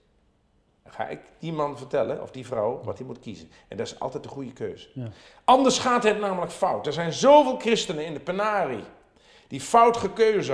Dan 0.83 0.93
ga 0.93 1.07
ik 1.07 1.19
die 1.39 1.53
man 1.53 1.77
vertellen, 1.77 2.21
of 2.21 2.31
die 2.31 2.45
vrouw, 2.45 2.81
wat 2.83 2.97
hij 2.97 3.07
moet 3.07 3.19
kiezen. 3.19 3.49
En 3.67 3.77
dat 3.77 3.87
is 3.87 3.99
altijd 3.99 4.23
de 4.23 4.29
goede 4.29 4.53
keuze. 4.53 4.87
Ja. 4.93 5.09
Anders 5.43 5.79
gaat 5.79 6.03
het 6.03 6.19
namelijk 6.19 6.51
fout. 6.51 6.87
Er 6.87 6.93
zijn 6.93 7.13
zoveel 7.13 7.59
christenen 7.59 8.05
in 8.05 8.13
de 8.13 8.19
penarie 8.19 8.83
die 9.47 9.61
fout 9.61 9.97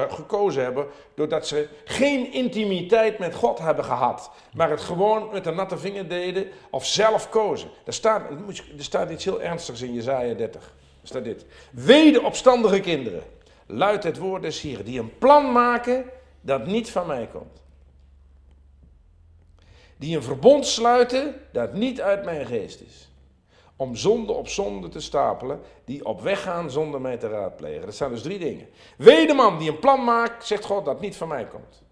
gekozen 0.10 0.64
hebben 0.64 0.88
doordat 1.16 1.48
ze 1.48 1.68
geen 1.86 2.34
intimiteit 2.34 3.20
met 3.20 3.36
God 3.36 3.60
hebben 3.60 3.86
gehad, 3.86 4.32
maar 4.54 4.70
het 4.70 4.82
gewoon 4.82 5.30
met 5.32 5.46
een 5.46 5.56
natte 5.56 5.78
vinger 5.78 6.08
deden 6.08 6.48
of 6.70 6.86
zelf 6.86 7.30
kozen. 7.30 7.70
Er 7.86 7.94
staat, 7.94 8.30
er 8.78 8.84
staat 8.84 9.10
iets 9.10 9.26
heel 9.26 9.42
ernstigs 9.42 9.82
in 9.82 9.94
Jezaja 9.94 10.34
30. 10.34 10.64
Er 11.02 11.08
staat 11.08 11.24
dit. 11.24 11.46
Wede 11.72 12.22
opstandige 12.22 12.80
kinderen, 12.80 13.24
luidt 13.66 14.04
het 14.04 14.18
woord 14.18 14.42
des 14.42 14.62
Hier, 14.62 14.84
die 14.84 15.00
een 15.00 15.18
plan 15.18 15.52
maken 15.52 16.06
dat 16.42 16.66
niet 16.66 16.90
van 16.90 17.08
mij 17.08 17.30
komt. 17.34 17.62
Die 19.98 20.16
een 20.16 20.24
verbond 20.24 20.66
sluiten 20.66 21.36
dat 21.52 21.74
niet 21.74 22.02
uit 22.02 22.26
mijn 22.26 22.46
geest 22.46 22.82
is 22.82 23.11
om 23.82 23.96
zonde 23.96 24.34
op 24.34 24.48
zonde 24.48 24.90
te 24.90 25.00
stapelen, 25.00 25.62
die 25.86 26.06
op 26.06 26.22
weg 26.22 26.42
gaan 26.42 26.72
zonder 26.72 27.02
mij 27.02 27.18
te 27.18 27.28
raadplegen. 27.28 27.86
Dat 27.86 27.96
zijn 27.96 28.10
dus 28.10 28.22
drie 28.22 28.40
dingen. 28.40 28.68
Wedeman 28.98 29.58
die 29.58 29.70
een 29.70 29.80
plan 29.80 30.04
maakt, 30.04 30.46
zegt 30.46 30.66
God 30.66 30.86
dat 30.86 31.02
niet 31.02 31.16
van 31.16 31.28
mij 31.28 31.48
komt. 31.48 31.84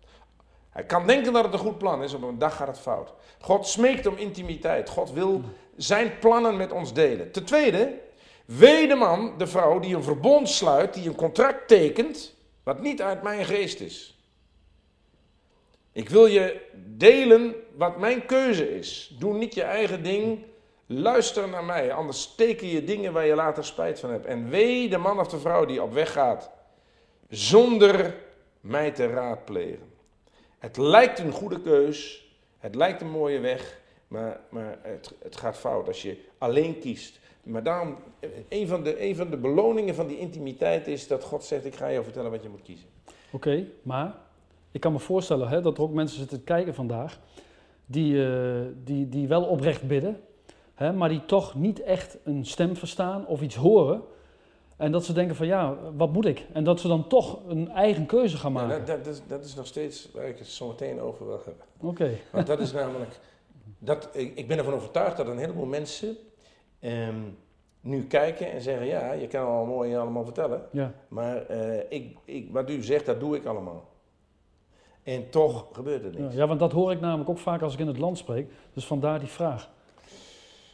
Hij 0.69 0.85
kan 0.85 1.07
denken 1.07 1.33
dat 1.33 1.43
het 1.43 1.53
een 1.53 1.59
goed 1.59 1.77
plan 1.77 2.03
is, 2.03 2.13
op 2.13 2.21
een 2.21 2.37
dag 2.37 2.55
gaat 2.55 2.67
het 2.67 2.79
fout. 2.79 3.13
God 3.39 3.67
smeekt 3.67 4.05
om 4.05 4.17
intimiteit. 4.17 4.89
God 4.89 5.11
wil 5.11 5.41
zijn 5.75 6.19
plannen 6.19 6.57
met 6.57 6.71
ons 6.71 6.93
delen. 6.93 7.31
Ten 7.31 7.45
tweede, 7.45 7.99
wedeman, 8.45 9.33
de 9.37 9.47
vrouw 9.47 9.79
die 9.79 9.95
een 9.95 10.03
verbond 10.03 10.49
sluit, 10.49 10.93
die 10.93 11.07
een 11.07 11.15
contract 11.15 11.67
tekent, 11.67 12.35
wat 12.63 12.81
niet 12.81 13.01
uit 13.01 13.23
mijn 13.23 13.45
geest 13.45 13.79
is. 13.79 14.17
Ik 15.91 16.09
wil 16.09 16.25
je 16.25 16.61
delen 16.75 17.55
wat 17.75 17.97
mijn 17.97 18.25
keuze 18.25 18.77
is. 18.77 19.15
Doe 19.19 19.37
niet 19.37 19.53
je 19.53 19.63
eigen 19.63 20.03
ding 20.03 20.47
Luister 20.91 21.49
naar 21.49 21.63
mij, 21.63 21.93
anders 21.93 22.21
steken 22.21 22.67
je 22.67 22.83
dingen 22.83 23.13
waar 23.13 23.25
je 23.25 23.35
later 23.35 23.65
spijt 23.65 23.99
van 23.99 24.11
hebt. 24.11 24.25
En 24.25 24.49
wee 24.49 24.89
de 24.89 24.97
man 24.97 25.19
of 25.19 25.27
de 25.27 25.39
vrouw 25.39 25.65
die 25.65 25.83
op 25.83 25.93
weg 25.93 26.11
gaat 26.11 26.51
zonder 27.27 28.15
mij 28.61 28.91
te 28.91 29.07
raadplegen. 29.07 29.91
Het 30.59 30.77
lijkt 30.77 31.19
een 31.19 31.31
goede 31.31 31.61
keus, 31.61 32.27
het 32.59 32.75
lijkt 32.75 33.01
een 33.01 33.09
mooie 33.09 33.39
weg, 33.39 33.81
maar, 34.07 34.39
maar 34.49 34.77
het, 35.21 35.35
gaat 35.37 35.57
fout 35.57 35.87
als 35.87 36.01
je 36.01 36.17
alleen 36.37 36.79
kiest. 36.79 37.19
Maar 37.43 37.63
daarom, 37.63 37.97
een 38.49 38.67
van, 38.67 38.83
de, 38.83 39.03
een 39.03 39.15
van 39.15 39.29
de 39.29 39.37
beloningen 39.37 39.95
van 39.95 40.07
die 40.07 40.19
intimiteit 40.19 40.87
is 40.87 41.07
dat 41.07 41.23
God 41.23 41.43
zegt, 41.43 41.65
ik 41.65 41.75
ga 41.75 41.87
je 41.87 42.03
vertellen 42.03 42.31
wat 42.31 42.43
je 42.43 42.49
moet 42.49 42.61
kiezen. 42.61 42.87
Oké, 43.31 43.65
maar 43.81 44.15
ik 44.71 44.81
kan 44.81 44.91
me 44.91 44.99
voorstellen 44.99 45.47
hè, 45.47 45.61
dat 45.61 45.77
er 45.77 45.83
ook 45.83 45.93
mensen 45.93 46.19
zitten 46.19 46.43
kijken 46.43 46.73
vandaag 46.73 47.19
die, 47.85 48.13
uh, 48.13 48.61
die, 48.83 49.09
die 49.09 49.27
wel 49.27 49.43
oprecht 49.43 49.87
bidden, 49.87 50.19
hè, 50.79 50.93
maar 50.93 51.09
die 51.09 51.25
toch 51.25 51.55
niet 51.55 51.81
echt 51.81 52.17
een 52.23 52.45
stem 52.45 52.75
verstaan 52.75 53.27
of 53.27 53.41
iets 53.41 53.55
horen. 53.55 54.01
En 54.77 54.91
dat 54.91 55.05
ze 55.05 55.13
denken 55.13 55.35
van 55.35 55.47
ja, 55.47 55.77
wat 55.95 56.13
moet 56.13 56.25
ik? 56.25 56.45
En 56.53 56.63
dat 56.63 56.79
ze 56.79 56.87
dan 56.87 57.07
toch 57.07 57.39
een 57.47 57.69
eigen 57.69 58.05
keuze 58.05 58.37
gaan 58.37 58.51
maken. 58.51 58.77
Ja, 58.77 58.85
dat, 58.85 59.03
dat, 59.03 59.13
is, 59.13 59.21
dat, 59.27 59.45
is, 59.45 59.55
nog 59.55 59.67
steeds 59.67 60.09
waar 60.13 60.27
ik 60.27 60.37
het 60.37 60.47
zo 60.47 60.67
meteen 60.67 61.01
over 61.01 61.25
wil 61.25 61.41
hebben. 61.45 61.63
Oké. 61.89 62.09
Want 62.31 62.47
dat 62.47 62.59
is 62.59 62.71
namelijk, 62.71 63.19
dat, 63.79 64.09
ik, 64.11 64.35
ik 64.35 64.47
ben 64.47 64.57
ervan 64.57 64.73
overtuigd 64.73 65.17
dat 65.17 65.27
een 65.27 65.37
heleboel 65.37 65.65
mensen 65.65 66.17
ehm, 66.79 67.19
nu 67.81 68.03
kijken 68.03 68.51
en 68.51 68.61
zeggen 68.61 68.85
ja, 68.85 69.11
je 69.11 69.27
kan 69.27 69.45
al 69.45 69.65
mooi 69.65 69.95
allemaal 69.95 70.23
vertellen. 70.23 70.61
Ja. 70.71 70.93
Maar 71.07 71.51
uh, 71.51 71.77
ik, 71.89 72.17
ik, 72.25 72.51
wat 72.51 72.69
u 72.69 72.83
zegt, 72.83 73.05
dat 73.05 73.19
doe 73.19 73.35
ik 73.35 73.45
allemaal. 73.45 73.87
En 75.03 75.29
toch 75.29 75.65
gebeurt 75.71 76.03
er 76.03 76.11
niks. 76.11 76.33
Ja, 76.33 76.39
ja, 76.39 76.47
want 76.47 76.59
dat 76.59 76.71
hoor 76.71 76.91
ik 76.91 76.99
namelijk 76.99 77.29
ook 77.29 77.37
vaak 77.37 77.61
als 77.61 77.73
ik 77.73 77.79
in 77.79 77.87
het 77.87 77.97
land 77.97 78.17
spreek. 78.17 78.51
Dus 78.73 78.85
vandaar 78.85 79.19
die 79.19 79.27
vraag. 79.27 79.69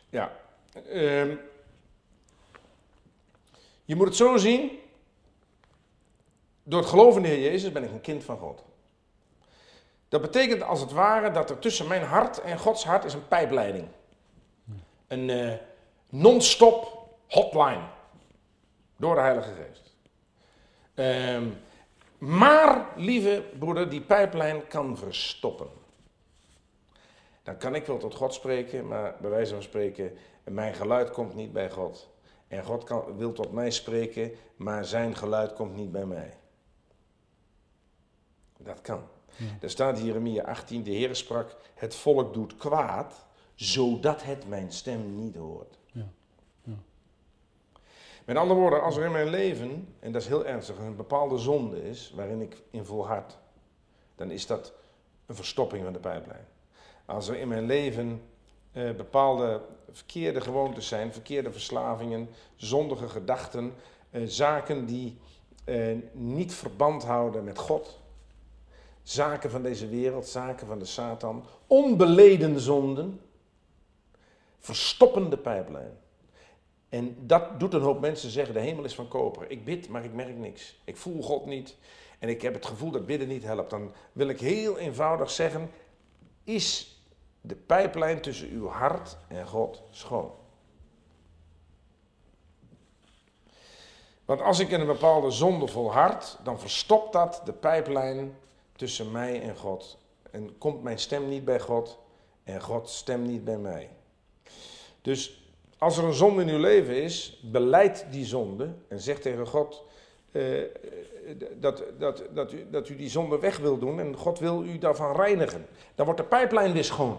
Ja. 0.09 0.31
Um, 0.93 1.39
je 3.85 3.95
moet 3.95 4.07
het 4.07 4.15
zo 4.15 4.37
zien. 4.37 4.79
Door 6.63 6.79
het 6.79 6.89
geloven 6.89 7.23
in 7.23 7.29
de 7.29 7.35
Heer 7.35 7.51
Jezus 7.51 7.71
ben 7.71 7.83
ik 7.83 7.91
een 7.91 8.01
kind 8.01 8.23
van 8.23 8.37
God. 8.37 8.63
Dat 10.09 10.21
betekent 10.21 10.61
als 10.61 10.81
het 10.81 10.91
ware 10.91 11.31
dat 11.31 11.49
er 11.49 11.59
tussen 11.59 11.87
mijn 11.87 12.03
hart 12.03 12.41
en 12.41 12.59
Gods 12.59 12.85
hart 12.85 13.03
is 13.03 13.13
een 13.13 13.27
pijpleiding. 13.27 13.87
Een 15.07 15.29
uh, 15.29 15.53
non-stop 16.09 17.07
hotline. 17.27 17.83
Door 18.97 19.15
de 19.15 19.21
Heilige 19.21 19.53
Geest. 19.53 19.93
Um, 20.95 21.57
maar, 22.17 22.85
lieve 22.95 23.43
broeder, 23.59 23.89
die 23.89 24.01
pijplijn 24.01 24.67
kan 24.67 24.97
verstoppen. 24.97 25.67
Dan 27.45 27.58
kan 27.58 27.75
ik 27.75 27.86
wel 27.86 27.97
tot 27.97 28.15
God 28.15 28.34
spreken, 28.34 28.88
maar 28.88 29.15
bij 29.21 29.29
wijze 29.29 29.53
van 29.53 29.63
spreken, 29.63 30.17
mijn 30.43 30.73
geluid 30.73 31.12
komt 31.12 31.36
niet 31.36 31.53
bij 31.53 31.69
God. 31.69 32.10
En 32.47 32.63
God 32.63 32.84
kan, 32.84 33.17
wil 33.17 33.31
tot 33.31 33.51
mij 33.51 33.71
spreken, 33.71 34.31
maar 34.55 34.86
zijn 34.86 35.15
geluid 35.15 35.53
komt 35.53 35.75
niet 35.75 35.91
bij 35.91 36.05
mij. 36.05 36.38
Dat 38.58 38.81
kan. 38.81 39.01
Ja. 39.36 39.45
Er 39.62 39.69
staat 39.69 39.97
in 39.97 40.05
Jeremia 40.05 40.43
18, 40.43 40.84
de 40.84 40.91
Heer 40.91 41.15
sprak, 41.15 41.55
het 41.73 41.95
volk 41.95 42.34
doet 42.34 42.58
kwaad, 42.58 43.25
zodat 43.55 44.23
het 44.23 44.47
mijn 44.47 44.71
stem 44.71 45.15
niet 45.15 45.36
hoort. 45.36 45.77
Ja. 45.91 46.08
Ja. 46.63 46.77
Met 48.25 48.38
andere 48.38 48.60
woorden, 48.60 48.81
als 48.81 48.97
er 48.97 49.05
in 49.05 49.12
mijn 49.12 49.29
leven, 49.29 49.95
en 49.99 50.12
dat 50.12 50.21
is 50.21 50.27
heel 50.27 50.45
ernstig, 50.45 50.77
een 50.77 50.95
bepaalde 50.95 51.38
zonde 51.38 51.89
is, 51.89 52.12
waarin 52.15 52.41
ik 52.41 52.63
in 52.69 52.86
volhard, 52.86 53.38
dan 54.15 54.31
is 54.31 54.47
dat 54.47 54.73
een 55.25 55.36
verstopping 55.36 55.84
van 55.84 55.93
de 55.93 55.99
pijplijn. 55.99 56.45
Als 57.05 57.27
er 57.27 57.35
in 57.35 57.47
mijn 57.47 57.65
leven 57.65 58.21
eh, 58.71 58.91
bepaalde 58.91 59.61
verkeerde 59.91 60.41
gewoontes 60.41 60.87
zijn, 60.87 61.13
verkeerde 61.13 61.51
verslavingen, 61.51 62.29
zondige 62.55 63.09
gedachten, 63.09 63.73
eh, 64.09 64.21
zaken 64.25 64.85
die 64.85 65.17
eh, 65.63 65.97
niet 66.11 66.53
verband 66.53 67.03
houden 67.03 67.43
met 67.43 67.57
God, 67.57 67.99
zaken 69.03 69.49
van 69.49 69.63
deze 69.63 69.87
wereld, 69.87 70.27
zaken 70.27 70.67
van 70.67 70.79
de 70.79 70.85
Satan, 70.85 71.45
onbeleden 71.67 72.59
zonden, 72.59 73.21
verstoppende 74.59 75.37
pijplijn. 75.37 75.97
En 76.89 77.17
dat 77.19 77.59
doet 77.59 77.73
een 77.73 77.81
hoop 77.81 77.99
mensen 77.99 78.29
zeggen, 78.29 78.53
de 78.53 78.59
hemel 78.59 78.83
is 78.83 78.95
van 78.95 79.07
koper. 79.07 79.51
Ik 79.51 79.65
bid, 79.65 79.89
maar 79.89 80.03
ik 80.03 80.13
merk 80.13 80.37
niks. 80.37 80.81
Ik 80.83 80.97
voel 80.97 81.21
God 81.21 81.45
niet. 81.45 81.75
En 82.19 82.29
ik 82.29 82.41
heb 82.41 82.53
het 82.53 82.65
gevoel 82.65 82.91
dat 82.91 83.05
bidden 83.05 83.27
niet 83.27 83.43
helpt. 83.43 83.69
Dan 83.69 83.91
wil 84.11 84.27
ik 84.27 84.39
heel 84.39 84.77
eenvoudig 84.77 85.29
zeggen, 85.29 85.71
is 86.43 86.94
de 87.47 87.55
pijplijn 87.55 88.21
tussen 88.21 88.49
uw 88.49 88.67
hart 88.67 89.17
en 89.27 89.47
God 89.47 89.84
schoon? 89.89 90.31
Want 94.25 94.41
als 94.41 94.60
ik 94.60 94.69
in 94.69 94.79
een 94.79 94.86
bepaalde 94.86 95.31
zonde 95.31 95.67
volhard, 95.67 96.39
dan 96.43 96.60
verstopt 96.60 97.13
dat 97.13 97.41
de 97.45 97.53
pijplijn 97.53 98.38
tussen 98.75 99.12
mij 99.12 99.41
en 99.41 99.58
God. 99.58 99.97
En 100.31 100.58
komt 100.58 100.84
mijn 100.84 100.99
stem 100.99 101.29
niet 101.29 101.45
bij 101.45 101.60
God 101.60 101.99
en 102.43 102.62
Gods 102.62 102.97
stem 102.97 103.25
niet 103.25 103.43
bij 103.43 103.58
mij. 103.58 103.89
Dus 105.01 105.49
als 105.77 105.97
er 105.97 106.03
een 106.03 106.13
zonde 106.13 106.41
in 106.41 106.49
uw 106.49 106.60
leven 106.60 107.03
is, 107.03 107.41
beleid 107.43 108.05
die 108.12 108.25
zonde 108.25 108.73
en 108.88 108.99
zeg 108.99 109.19
tegen 109.19 109.47
God 109.47 109.84
uh, 110.31 110.63
dat, 111.60 111.84
dat, 111.97 112.23
dat, 112.34 112.51
u, 112.51 112.69
dat 112.69 112.89
u 112.89 112.95
die 112.95 113.10
zonde 113.10 113.39
weg 113.39 113.58
wil 113.58 113.77
doen 113.77 113.99
en 113.99 114.15
God 114.15 114.39
wil 114.39 114.63
u 114.63 114.77
daarvan 114.77 115.15
reinigen. 115.15 115.65
Dan 115.95 116.05
wordt 116.05 116.21
de 116.21 116.27
pijplijn 116.27 116.73
weer 116.73 116.84
schoon. 116.84 117.17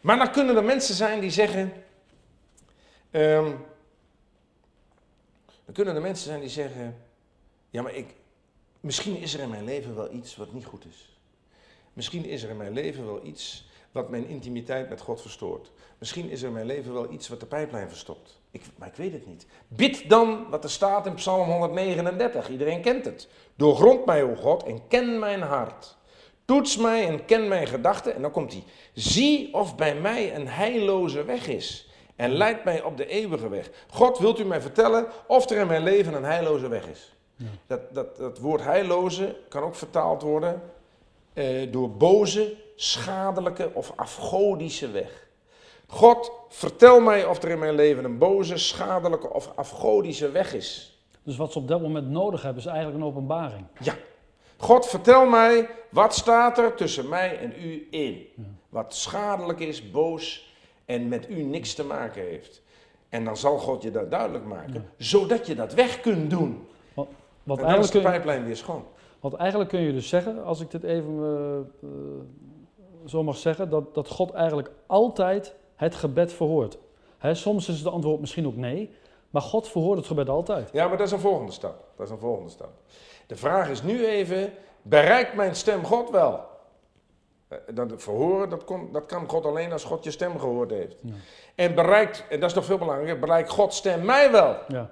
Maar 0.00 0.16
dan 0.16 0.32
kunnen 0.32 0.56
er 0.56 0.64
mensen 0.64 0.94
zijn 0.94 1.20
die 1.20 1.30
zeggen. 1.30 1.72
Um, 3.10 3.64
dan 5.64 5.74
kunnen 5.74 5.94
er 5.94 6.00
mensen 6.00 6.26
zijn 6.26 6.40
die 6.40 6.48
zeggen. 6.48 6.96
Ja, 7.70 7.82
maar 7.82 7.94
ik, 7.94 8.14
misschien 8.80 9.16
is 9.16 9.34
er 9.34 9.40
in 9.40 9.50
mijn 9.50 9.64
leven 9.64 9.94
wel 9.94 10.12
iets 10.12 10.36
wat 10.36 10.52
niet 10.52 10.64
goed 10.64 10.84
is. 10.84 11.18
Misschien 11.92 12.24
is 12.24 12.42
er 12.42 12.50
in 12.50 12.56
mijn 12.56 12.72
leven 12.72 13.06
wel 13.06 13.24
iets 13.24 13.68
wat 13.92 14.10
mijn 14.10 14.26
intimiteit 14.26 14.88
met 14.88 15.00
God 15.00 15.20
verstoort. 15.20 15.72
Misschien 15.98 16.30
is 16.30 16.40
er 16.40 16.46
in 16.46 16.52
mijn 16.52 16.66
leven 16.66 16.92
wel 16.92 17.12
iets 17.12 17.28
wat 17.28 17.40
de 17.40 17.46
pijplijn 17.46 17.88
verstopt. 17.88 18.40
Ik, 18.50 18.62
maar 18.76 18.88
ik 18.88 18.94
weet 18.94 19.12
het 19.12 19.26
niet. 19.26 19.46
Bid 19.68 20.08
dan 20.08 20.50
wat 20.50 20.64
er 20.64 20.70
staat 20.70 21.06
in 21.06 21.14
Psalm 21.14 21.50
139. 21.50 22.48
Iedereen 22.48 22.82
kent 22.82 23.04
het. 23.04 23.28
Doorgrond 23.54 24.04
mij, 24.04 24.22
o 24.22 24.34
God, 24.34 24.62
en 24.62 24.88
ken 24.88 25.18
mijn 25.18 25.42
hart. 25.42 25.96
Toets 26.44 26.76
mij 26.76 27.08
en 27.08 27.24
ken 27.24 27.48
mijn 27.48 27.66
gedachten. 27.66 28.14
En 28.14 28.22
dan 28.22 28.30
komt 28.30 28.52
hij. 28.52 28.64
Zie 28.92 29.54
of 29.54 29.76
bij 29.76 29.94
mij 29.94 30.34
een 30.34 30.48
heilloze 30.48 31.24
weg 31.24 31.46
is. 31.48 31.88
En 32.16 32.30
leid 32.30 32.64
mij 32.64 32.82
op 32.82 32.96
de 32.96 33.06
eeuwige 33.06 33.48
weg. 33.48 33.70
God, 33.90 34.18
wilt 34.18 34.38
u 34.38 34.44
mij 34.44 34.60
vertellen 34.60 35.06
of 35.26 35.50
er 35.50 35.56
in 35.56 35.66
mijn 35.66 35.82
leven 35.82 36.14
een 36.14 36.24
heilloze 36.24 36.68
weg 36.68 36.86
is? 36.86 37.12
Ja. 37.36 37.46
Dat, 37.66 37.94
dat, 37.94 38.16
dat 38.16 38.38
woord 38.38 38.62
heilloze 38.62 39.36
kan 39.48 39.62
ook 39.62 39.74
vertaald 39.74 40.22
worden 40.22 40.62
eh, 41.32 41.72
door 41.72 41.90
boze, 41.90 42.56
schadelijke 42.76 43.70
of 43.72 43.92
afgodische 43.96 44.90
weg. 44.90 45.26
God, 45.86 46.32
vertel 46.48 47.00
mij 47.00 47.24
of 47.24 47.42
er 47.42 47.50
in 47.50 47.58
mijn 47.58 47.74
leven 47.74 48.04
een 48.04 48.18
boze, 48.18 48.56
schadelijke 48.56 49.32
of 49.32 49.52
afgodische 49.54 50.30
weg 50.30 50.54
is. 50.54 50.98
Dus 51.22 51.36
wat 51.36 51.52
ze 51.52 51.58
op 51.58 51.68
dat 51.68 51.80
moment 51.80 52.10
nodig 52.10 52.42
hebben 52.42 52.62
is 52.62 52.68
eigenlijk 52.68 52.98
een 52.98 53.04
openbaring. 53.04 53.66
Ja. 53.80 53.94
God, 54.56 54.86
vertel 54.86 55.26
mij, 55.26 55.68
wat 55.88 56.14
staat 56.14 56.58
er 56.58 56.74
tussen 56.74 57.08
mij 57.08 57.38
en 57.38 57.52
u 57.62 57.86
in? 57.90 58.26
Wat 58.68 58.94
schadelijk 58.94 59.60
is, 59.60 59.90
boos 59.90 60.54
en 60.84 61.08
met 61.08 61.30
u 61.30 61.42
niks 61.42 61.74
te 61.74 61.84
maken 61.84 62.22
heeft. 62.22 62.62
En 63.08 63.24
dan 63.24 63.36
zal 63.36 63.58
God 63.58 63.82
je 63.82 63.90
dat 63.90 64.10
duidelijk 64.10 64.44
maken, 64.44 64.90
zodat 64.96 65.46
je 65.46 65.54
dat 65.54 65.74
weg 65.74 66.00
kunt 66.00 66.30
doen. 66.30 66.66
Wat, 66.94 67.08
wat 67.42 67.58
en 67.58 67.68
dan 67.68 67.78
is 67.78 67.90
de 67.90 68.00
pijplijn 68.00 68.44
weer 68.44 68.56
schoon. 68.56 68.84
Want 69.20 69.34
eigenlijk 69.34 69.70
kun 69.70 69.80
je 69.80 69.92
dus 69.92 70.08
zeggen, 70.08 70.44
als 70.44 70.60
ik 70.60 70.70
dit 70.70 70.82
even 70.82 71.66
uh, 71.84 71.90
zo 73.04 73.22
mag 73.22 73.36
zeggen, 73.36 73.70
dat, 73.70 73.94
dat 73.94 74.08
God 74.08 74.32
eigenlijk 74.32 74.70
altijd 74.86 75.54
het 75.76 75.94
gebed 75.94 76.32
verhoort. 76.32 76.78
Hè, 77.18 77.34
soms 77.34 77.68
is 77.68 77.78
het 77.78 77.92
antwoord 77.92 78.20
misschien 78.20 78.46
ook 78.46 78.56
nee, 78.56 78.90
maar 79.30 79.42
God 79.42 79.68
verhoort 79.68 79.98
het 79.98 80.06
gebed 80.06 80.28
altijd. 80.28 80.70
Ja, 80.72 80.88
maar 80.88 80.96
dat 80.96 81.06
is 81.06 81.12
een 81.12 81.18
volgende 81.20 81.52
stap. 81.52 81.84
Dat 81.96 82.06
is 82.06 82.12
een 82.12 82.18
volgende 82.18 82.50
stap. 82.50 82.72
De 83.26 83.36
vraag 83.36 83.68
is 83.68 83.82
nu 83.82 84.06
even, 84.06 84.52
bereikt 84.82 85.34
mijn 85.34 85.54
stem 85.54 85.84
God 85.84 86.10
wel? 86.10 86.52
Eh, 87.48 87.58
dat 87.74 87.92
verhoren, 87.96 88.48
dat, 88.48 88.64
kon, 88.64 88.92
dat 88.92 89.06
kan 89.06 89.28
God 89.28 89.44
alleen 89.44 89.72
als 89.72 89.84
God 89.84 90.04
je 90.04 90.10
stem 90.10 90.38
gehoord 90.38 90.70
heeft. 90.70 90.96
Ja. 91.00 91.12
En 91.54 91.74
bereikt, 91.74 92.24
en 92.28 92.40
dat 92.40 92.48
is 92.48 92.56
nog 92.56 92.64
veel 92.64 92.78
belangrijker, 92.78 93.18
bereikt 93.18 93.50
Gods 93.50 93.76
stem 93.76 94.04
mij 94.04 94.30
wel? 94.30 94.56
Ja. 94.68 94.90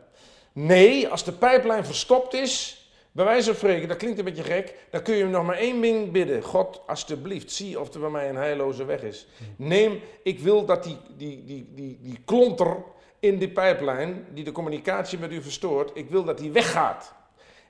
Nee, 0.53 1.09
als 1.09 1.25
de 1.25 1.33
pijplijn 1.33 1.85
verstopt 1.85 2.35
is, 2.35 2.83
bij 3.13 3.25
wijze 3.25 3.47
van 3.47 3.55
spreken, 3.55 3.89
dat 3.89 3.97
klinkt 3.97 4.19
een 4.19 4.25
beetje 4.25 4.43
gek, 4.43 4.75
dan 4.91 5.03
kun 5.03 5.15
je 5.15 5.25
nog 5.25 5.45
maar 5.45 5.57
één 5.57 5.81
ding 5.81 6.13
bidden. 6.13 6.43
God, 6.43 6.81
alstublieft, 6.87 7.53
zie 7.53 7.81
of 7.81 7.95
er 7.95 8.01
bij 8.01 8.11
mij 8.11 8.29
een 8.29 8.37
heilloze 8.37 8.85
weg 8.85 9.03
is. 9.03 9.27
Neem, 9.57 10.01
ik 10.23 10.41
wil 10.41 10.65
dat 10.65 10.85
die, 10.85 10.97
die, 11.17 11.45
die, 11.45 11.71
die, 11.75 11.99
die 12.03 12.19
klonter 12.25 12.77
in 13.19 13.39
die 13.39 13.49
pijplijn, 13.49 14.27
die 14.35 14.45
de 14.45 14.53
communicatie 14.53 15.19
met 15.19 15.33
u 15.33 15.43
verstoort, 15.43 15.91
ik 15.95 16.11
wil 16.11 16.25
dat 16.25 16.39
die 16.39 16.51
weggaat. 16.51 17.15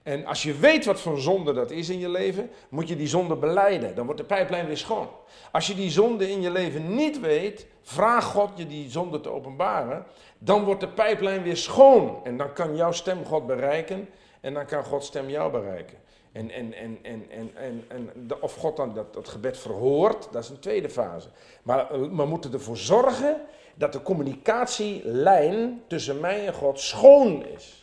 En 0.03 0.27
als 0.27 0.43
je 0.43 0.55
weet 0.55 0.85
wat 0.85 1.01
voor 1.01 1.19
zonde 1.19 1.53
dat 1.53 1.71
is 1.71 1.88
in 1.88 1.99
je 1.99 2.09
leven, 2.09 2.51
moet 2.69 2.88
je 2.88 2.97
die 2.97 3.09
zonde 3.09 3.37
beleiden. 3.37 3.95
Dan 3.95 4.05
wordt 4.05 4.21
de 4.21 4.27
pijplijn 4.27 4.67
weer 4.67 4.77
schoon. 4.77 5.09
Als 5.53 5.67
je 5.67 5.75
die 5.75 5.91
zonde 5.91 6.31
in 6.31 6.41
je 6.41 6.51
leven 6.51 6.95
niet 6.95 7.21
weet, 7.21 7.67
vraag 7.83 8.25
God 8.25 8.51
je 8.55 8.67
die 8.67 8.91
zonde 8.91 9.21
te 9.21 9.31
openbaren. 9.31 10.07
Dan 10.38 10.65
wordt 10.65 10.81
de 10.81 10.88
pijplijn 10.88 11.43
weer 11.43 11.57
schoon. 11.57 12.21
En 12.25 12.37
dan 12.37 12.53
kan 12.53 12.77
jouw 12.77 12.93
stem 12.93 13.25
God 13.25 13.47
bereiken. 13.47 14.09
En 14.41 14.55
dan 14.55 14.67
kan 14.67 14.85
Gods 14.85 15.07
stem 15.07 15.29
jou 15.29 15.53
bereiken. 15.53 15.99
En, 16.33 16.51
en, 16.51 16.73
en, 16.73 16.99
en, 17.03 17.27
en, 17.31 17.51
en, 17.57 17.85
en 17.88 18.33
of 18.41 18.55
God 18.55 18.77
dan 18.77 18.95
dat, 18.95 19.15
dat 19.15 19.29
gebed 19.29 19.59
verhoort, 19.59 20.29
dat 20.33 20.43
is 20.43 20.49
een 20.49 20.59
tweede 20.59 20.91
fase. 20.91 21.29
Maar 21.62 21.87
we 22.17 22.27
moeten 22.27 22.53
ervoor 22.53 22.77
zorgen 22.77 23.41
dat 23.75 23.93
de 23.93 24.03
communicatielijn 24.03 25.83
tussen 25.87 26.21
mij 26.21 26.47
en 26.47 26.55
God 26.55 26.81
schoon 26.81 27.47
is. 27.47 27.82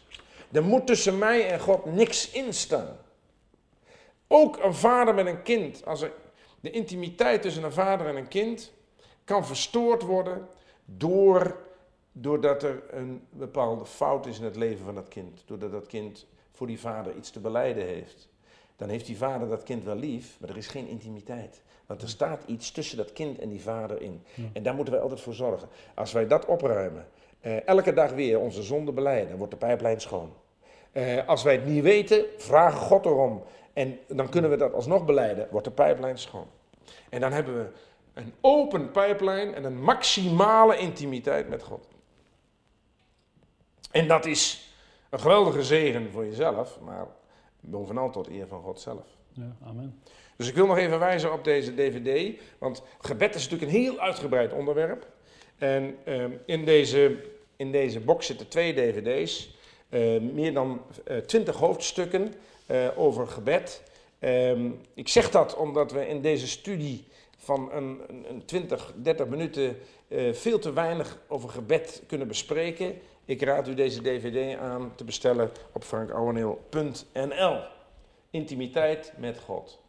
Er 0.52 0.64
moet 0.64 0.88
tussen 0.88 1.18
mij 1.18 1.50
en 1.50 1.60
God 1.60 1.86
niks 1.86 2.32
in 2.32 2.54
staan. 2.54 2.98
Ook 4.28 4.64
een 4.64 4.74
vader 4.74 5.14
met 5.14 5.26
een 5.26 5.44
kind, 5.44 5.86
als 5.86 6.02
er 6.02 6.12
de 6.60 6.72
intimiteit 6.72 7.42
tussen 7.42 7.64
een 7.64 7.72
vader 7.72 8.08
en 8.08 8.16
een 8.16 8.28
kind 8.28 8.72
kan 9.24 9.46
verstoord 9.46 10.02
worden 10.02 10.48
door, 10.86 11.58
doordat 12.12 12.64
er 12.64 12.84
een 12.90 13.22
bepaalde 13.30 13.86
fout 13.86 14.26
is 14.26 14.40
in 14.40 14.46
het 14.46 14.56
leven 14.56 14.86
van 14.86 14.96
dat 14.96 15.08
kind. 15.08 15.44
Doordat 15.46 15.72
dat 15.72 15.88
kind 15.88 16.26
voor 16.52 16.68
die 16.68 16.80
vader 16.80 17.16
iets 17.16 17.32
te 17.32 17.40
beleiden 17.40 17.86
heeft. 17.86 18.30
Dan 18.76 18.90
heeft 18.90 19.06
die 19.06 19.18
vader 19.18 19.50
dat 19.50 19.64
kind 19.64 19.84
wel 19.84 19.96
lief, 19.96 20.38
maar 20.40 20.50
er 20.50 20.58
is 20.58 20.68
geen 20.68 20.88
intimiteit. 20.88 21.62
Want 21.86 22.02
er 22.02 22.10
staat 22.10 22.44
iets 22.46 22.72
tussen 22.72 22.98
dat 22.98 23.14
kind 23.14 23.40
en 23.40 23.50
die 23.50 23.62
vader 23.62 24.02
in. 24.02 24.24
En 24.54 24.64
daar 24.64 24.76
moeten 24.76 24.94
wij 24.94 25.04
altijd 25.04 25.22
voor 25.22 25.34
zorgen. 25.34 25.70
Als 25.96 26.12
wij 26.12 26.28
dat 26.28 26.46
opruimen, 26.46 27.08
eh, 27.40 27.68
elke 27.68 27.94
dag 27.94 28.12
weer 28.12 28.40
onze 28.40 28.64
zonde 28.64 28.92
beleiden, 28.92 29.38
wordt 29.38 29.52
de 29.52 29.58
pijplijn 29.58 30.02
schoon. 30.02 30.34
Eh, 30.92 31.28
als 31.28 31.44
wij 31.44 31.54
het 31.54 31.66
niet 31.66 31.84
weten, 31.84 32.26
vragen 32.38 32.80
God 32.80 33.06
erom. 33.06 33.44
En 33.74 34.00
dan 34.08 34.30
kunnen 34.30 34.50
we 34.50 34.58
dat 34.58 34.74
alsnog 34.74 35.06
beleiden, 35.06 35.48
wordt 35.52 35.66
de 35.66 35.74
pijplijn 35.74 36.18
schoon. 36.18 36.48
En 37.10 37.20
dan 37.20 37.32
hebben 37.32 37.58
we 37.58 37.70
een 38.14 38.34
open 38.42 38.92
pijplijn 38.92 39.54
en 39.54 39.64
een 39.64 39.82
maximale 39.82 40.78
intimiteit 40.78 41.50
met 41.50 41.64
God. 41.64 41.88
En 43.92 44.08
dat 44.08 44.26
is 44.26 44.74
een 45.10 45.20
geweldige 45.20 45.64
zegen 45.64 46.12
voor 46.12 46.26
jezelf, 46.26 46.80
maar 46.80 47.08
bovenal 47.60 48.10
tot 48.10 48.30
eer 48.30 48.48
van 48.48 48.62
God 48.62 48.80
zelf. 48.80 49.06
Ja, 49.34 49.56
amen. 49.64 50.02
Dus 50.36 50.48
ik 50.48 50.56
wil 50.56 50.66
nog 50.66 50.78
even 50.78 51.00
wijzen 51.00 51.34
op 51.34 51.44
deze 51.44 51.74
DVD, 51.74 52.42
want 52.58 52.84
gebed 53.00 53.36
is 53.36 53.50
natuurlijk 53.50 53.72
een 53.72 53.78
heel 53.78 54.00
uitgebreid 54.00 54.54
onderwerp. 54.54 55.08
En 55.60 55.98
ehm, 56.04 56.32
in, 56.46 56.66
deze, 56.66 57.16
in 57.56 57.72
deze 57.72 58.00
box 58.00 58.26
zitten 58.26 58.48
twee 58.48 58.74
DVD's, 58.74 59.58
uh, 59.90 60.22
meer 60.22 60.54
dan 60.54 60.82
uh, 61.08 61.18
twintig 61.18 61.56
hoofdstukken 61.56 62.34
uh, 62.68 62.88
over 62.96 63.28
gebed. 63.28 63.84
Ehm, 64.20 64.70
ik 64.94 65.08
zeg 65.08 65.32
dat 65.32 65.56
omdat 65.56 65.92
we 65.92 66.08
in 66.08 66.22
deze 66.22 66.48
studie 66.48 67.06
van 67.38 67.72
een, 67.72 68.02
een, 68.08 68.26
een 68.30 68.46
20, 68.46 68.94
30 68.96 69.28
minuten 69.28 69.78
eh, 70.08 70.34
veel 70.34 70.60
te 70.60 70.74
weinig 70.74 71.18
over 71.28 71.50
gebed 71.50 72.04
kunnen 72.08 72.28
bespreken. 72.28 73.00
Ik 73.26 73.42
raad 73.42 73.68
u 73.68 73.74
deze 73.74 74.02
dvd 74.02 74.58
aan 74.58 74.92
te 74.96 75.04
bestellen 75.04 75.52
op 75.72 75.84
frankouweneel.nl. 75.84 77.60
Intimiteit 78.30 79.14
met 79.18 79.40
God. 79.40 79.80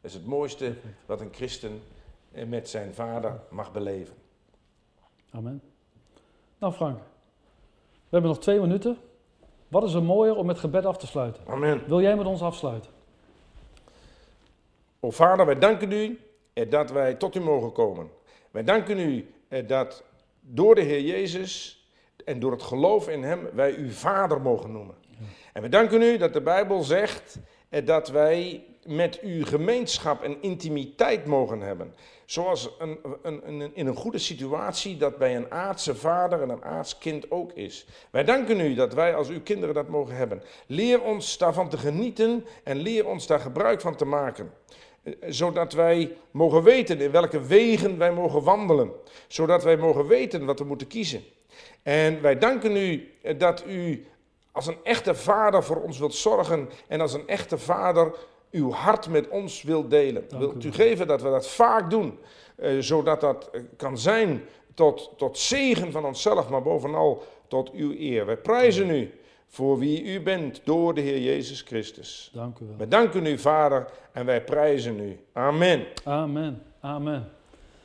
Dat 0.00 0.10
is 0.10 0.14
het 0.14 0.26
mooiste 0.26 0.74
wat 1.06 1.20
een 1.20 1.32
christen 1.32 1.82
eh, 2.32 2.44
met 2.44 2.68
zijn 2.68 2.94
vader 2.94 3.40
mag 3.50 3.72
beleven. 3.72 4.14
Amen. 5.36 5.62
Nou 6.58 6.72
Frank, 6.72 6.98
we 7.78 8.08
hebben 8.10 8.30
nog 8.30 8.40
twee 8.40 8.60
minuten. 8.60 8.98
Wat 9.68 9.82
is 9.82 9.94
er 9.94 10.02
mooier 10.02 10.36
om 10.36 10.46
met 10.46 10.58
gebed 10.58 10.86
af 10.86 10.96
te 10.96 11.06
sluiten? 11.06 11.42
Amen. 11.46 11.82
Wil 11.86 12.00
jij 12.00 12.16
met 12.16 12.26
ons 12.26 12.42
afsluiten? 12.42 12.90
O 15.00 15.10
Vader, 15.10 15.46
wij 15.46 15.58
danken 15.58 15.92
u 15.92 16.20
eh, 16.52 16.70
dat 16.70 16.90
wij 16.90 17.14
tot 17.14 17.34
u 17.34 17.40
mogen 17.40 17.72
komen. 17.72 18.10
Wij 18.50 18.64
danken 18.64 18.98
u 18.98 19.34
eh, 19.48 19.68
dat 19.68 20.04
door 20.40 20.74
de 20.74 20.80
Heer 20.80 21.00
Jezus 21.00 21.84
en 22.24 22.40
door 22.40 22.52
het 22.52 22.62
geloof 22.62 23.08
in 23.08 23.22
Hem 23.22 23.48
wij 23.52 23.74
u 23.74 23.90
Vader 23.90 24.40
mogen 24.40 24.72
noemen. 24.72 24.94
En 25.52 25.62
we 25.62 25.68
danken 25.68 26.02
u 26.02 26.16
dat 26.16 26.32
de 26.32 26.42
Bijbel 26.42 26.82
zegt 26.82 27.38
eh, 27.68 27.86
dat 27.86 28.08
wij 28.08 28.64
met 28.86 29.20
u 29.22 29.44
gemeenschap 29.44 30.22
en 30.22 30.36
intimiteit 30.40 31.26
mogen 31.26 31.60
hebben. 31.60 31.94
Zoals 32.24 32.70
een, 32.78 32.98
een, 33.22 33.48
een, 33.48 33.74
in 33.74 33.86
een 33.86 33.96
goede 33.96 34.18
situatie 34.18 34.96
dat 34.96 35.18
bij 35.18 35.36
een 35.36 35.50
aardse 35.50 35.94
vader 35.94 36.42
en 36.42 36.48
een 36.48 36.64
aards 36.64 36.98
kind 36.98 37.30
ook 37.30 37.52
is. 37.52 37.86
Wij 38.10 38.24
danken 38.24 38.60
u 38.60 38.74
dat 38.74 38.94
wij 38.94 39.14
als 39.14 39.28
uw 39.28 39.42
kinderen 39.42 39.74
dat 39.74 39.88
mogen 39.88 40.16
hebben. 40.16 40.42
Leer 40.66 41.02
ons 41.02 41.38
daarvan 41.38 41.68
te 41.68 41.78
genieten 41.78 42.46
en 42.64 42.76
leer 42.76 43.06
ons 43.06 43.26
daar 43.26 43.40
gebruik 43.40 43.80
van 43.80 43.96
te 43.96 44.04
maken. 44.04 44.52
Eh, 45.02 45.12
Zodat 45.28 45.72
wij 45.72 46.16
mogen 46.30 46.62
weten 46.62 47.00
in 47.00 47.10
welke 47.10 47.40
wegen 47.40 47.98
wij 47.98 48.12
mogen 48.12 48.42
wandelen. 48.42 48.92
Zodat 49.26 49.62
wij 49.62 49.76
mogen 49.76 50.06
weten 50.06 50.44
wat 50.44 50.58
we 50.58 50.64
moeten 50.64 50.86
kiezen. 50.86 51.24
En 51.82 52.22
wij 52.22 52.38
danken 52.38 52.76
u 52.76 53.12
eh, 53.22 53.38
dat 53.38 53.64
u 53.66 54.06
als 54.52 54.66
een 54.66 54.78
echte 54.82 55.14
vader 55.14 55.64
voor 55.64 55.82
ons 55.82 55.98
wilt 55.98 56.14
zorgen 56.14 56.68
en 56.88 57.00
als 57.00 57.12
een 57.12 57.28
echte 57.28 57.58
vader 57.58 58.14
uw 58.50 58.70
hart 58.70 59.08
met 59.08 59.28
ons 59.28 59.62
wilt 59.62 59.90
delen. 59.90 60.24
Dank 60.28 60.42
wilt 60.42 60.64
u 60.64 60.72
geven 60.72 61.06
dat 61.06 61.22
we 61.22 61.30
dat 61.30 61.48
vaak 61.48 61.90
doen, 61.90 62.18
eh, 62.56 62.78
zodat 62.78 63.20
dat 63.20 63.50
eh, 63.52 63.60
kan 63.76 63.98
zijn 63.98 64.42
tot, 64.74 65.10
tot 65.16 65.38
zegen 65.38 65.92
van 65.92 66.04
onszelf, 66.04 66.48
maar 66.48 66.62
bovenal 66.62 67.22
tot 67.48 67.72
uw 67.72 67.92
eer. 67.98 68.26
Wij 68.26 68.36
prijzen 68.36 68.90
u 68.90 69.10
voor 69.46 69.78
wie 69.78 70.04
u 70.04 70.20
bent 70.20 70.60
door 70.64 70.94
de 70.94 71.00
Heer 71.00 71.20
Jezus 71.20 71.60
Christus. 71.60 72.30
Dank 72.34 72.58
u 72.58 72.66
wel. 72.66 72.76
Wij 72.76 72.88
danken 72.88 73.26
u, 73.26 73.38
Vader, 73.38 73.86
en 74.12 74.26
wij 74.26 74.44
prijzen 74.44 75.00
u. 75.00 75.18
Amen. 75.32 75.84
Amen. 76.04 76.62
Amen. 76.80 77.35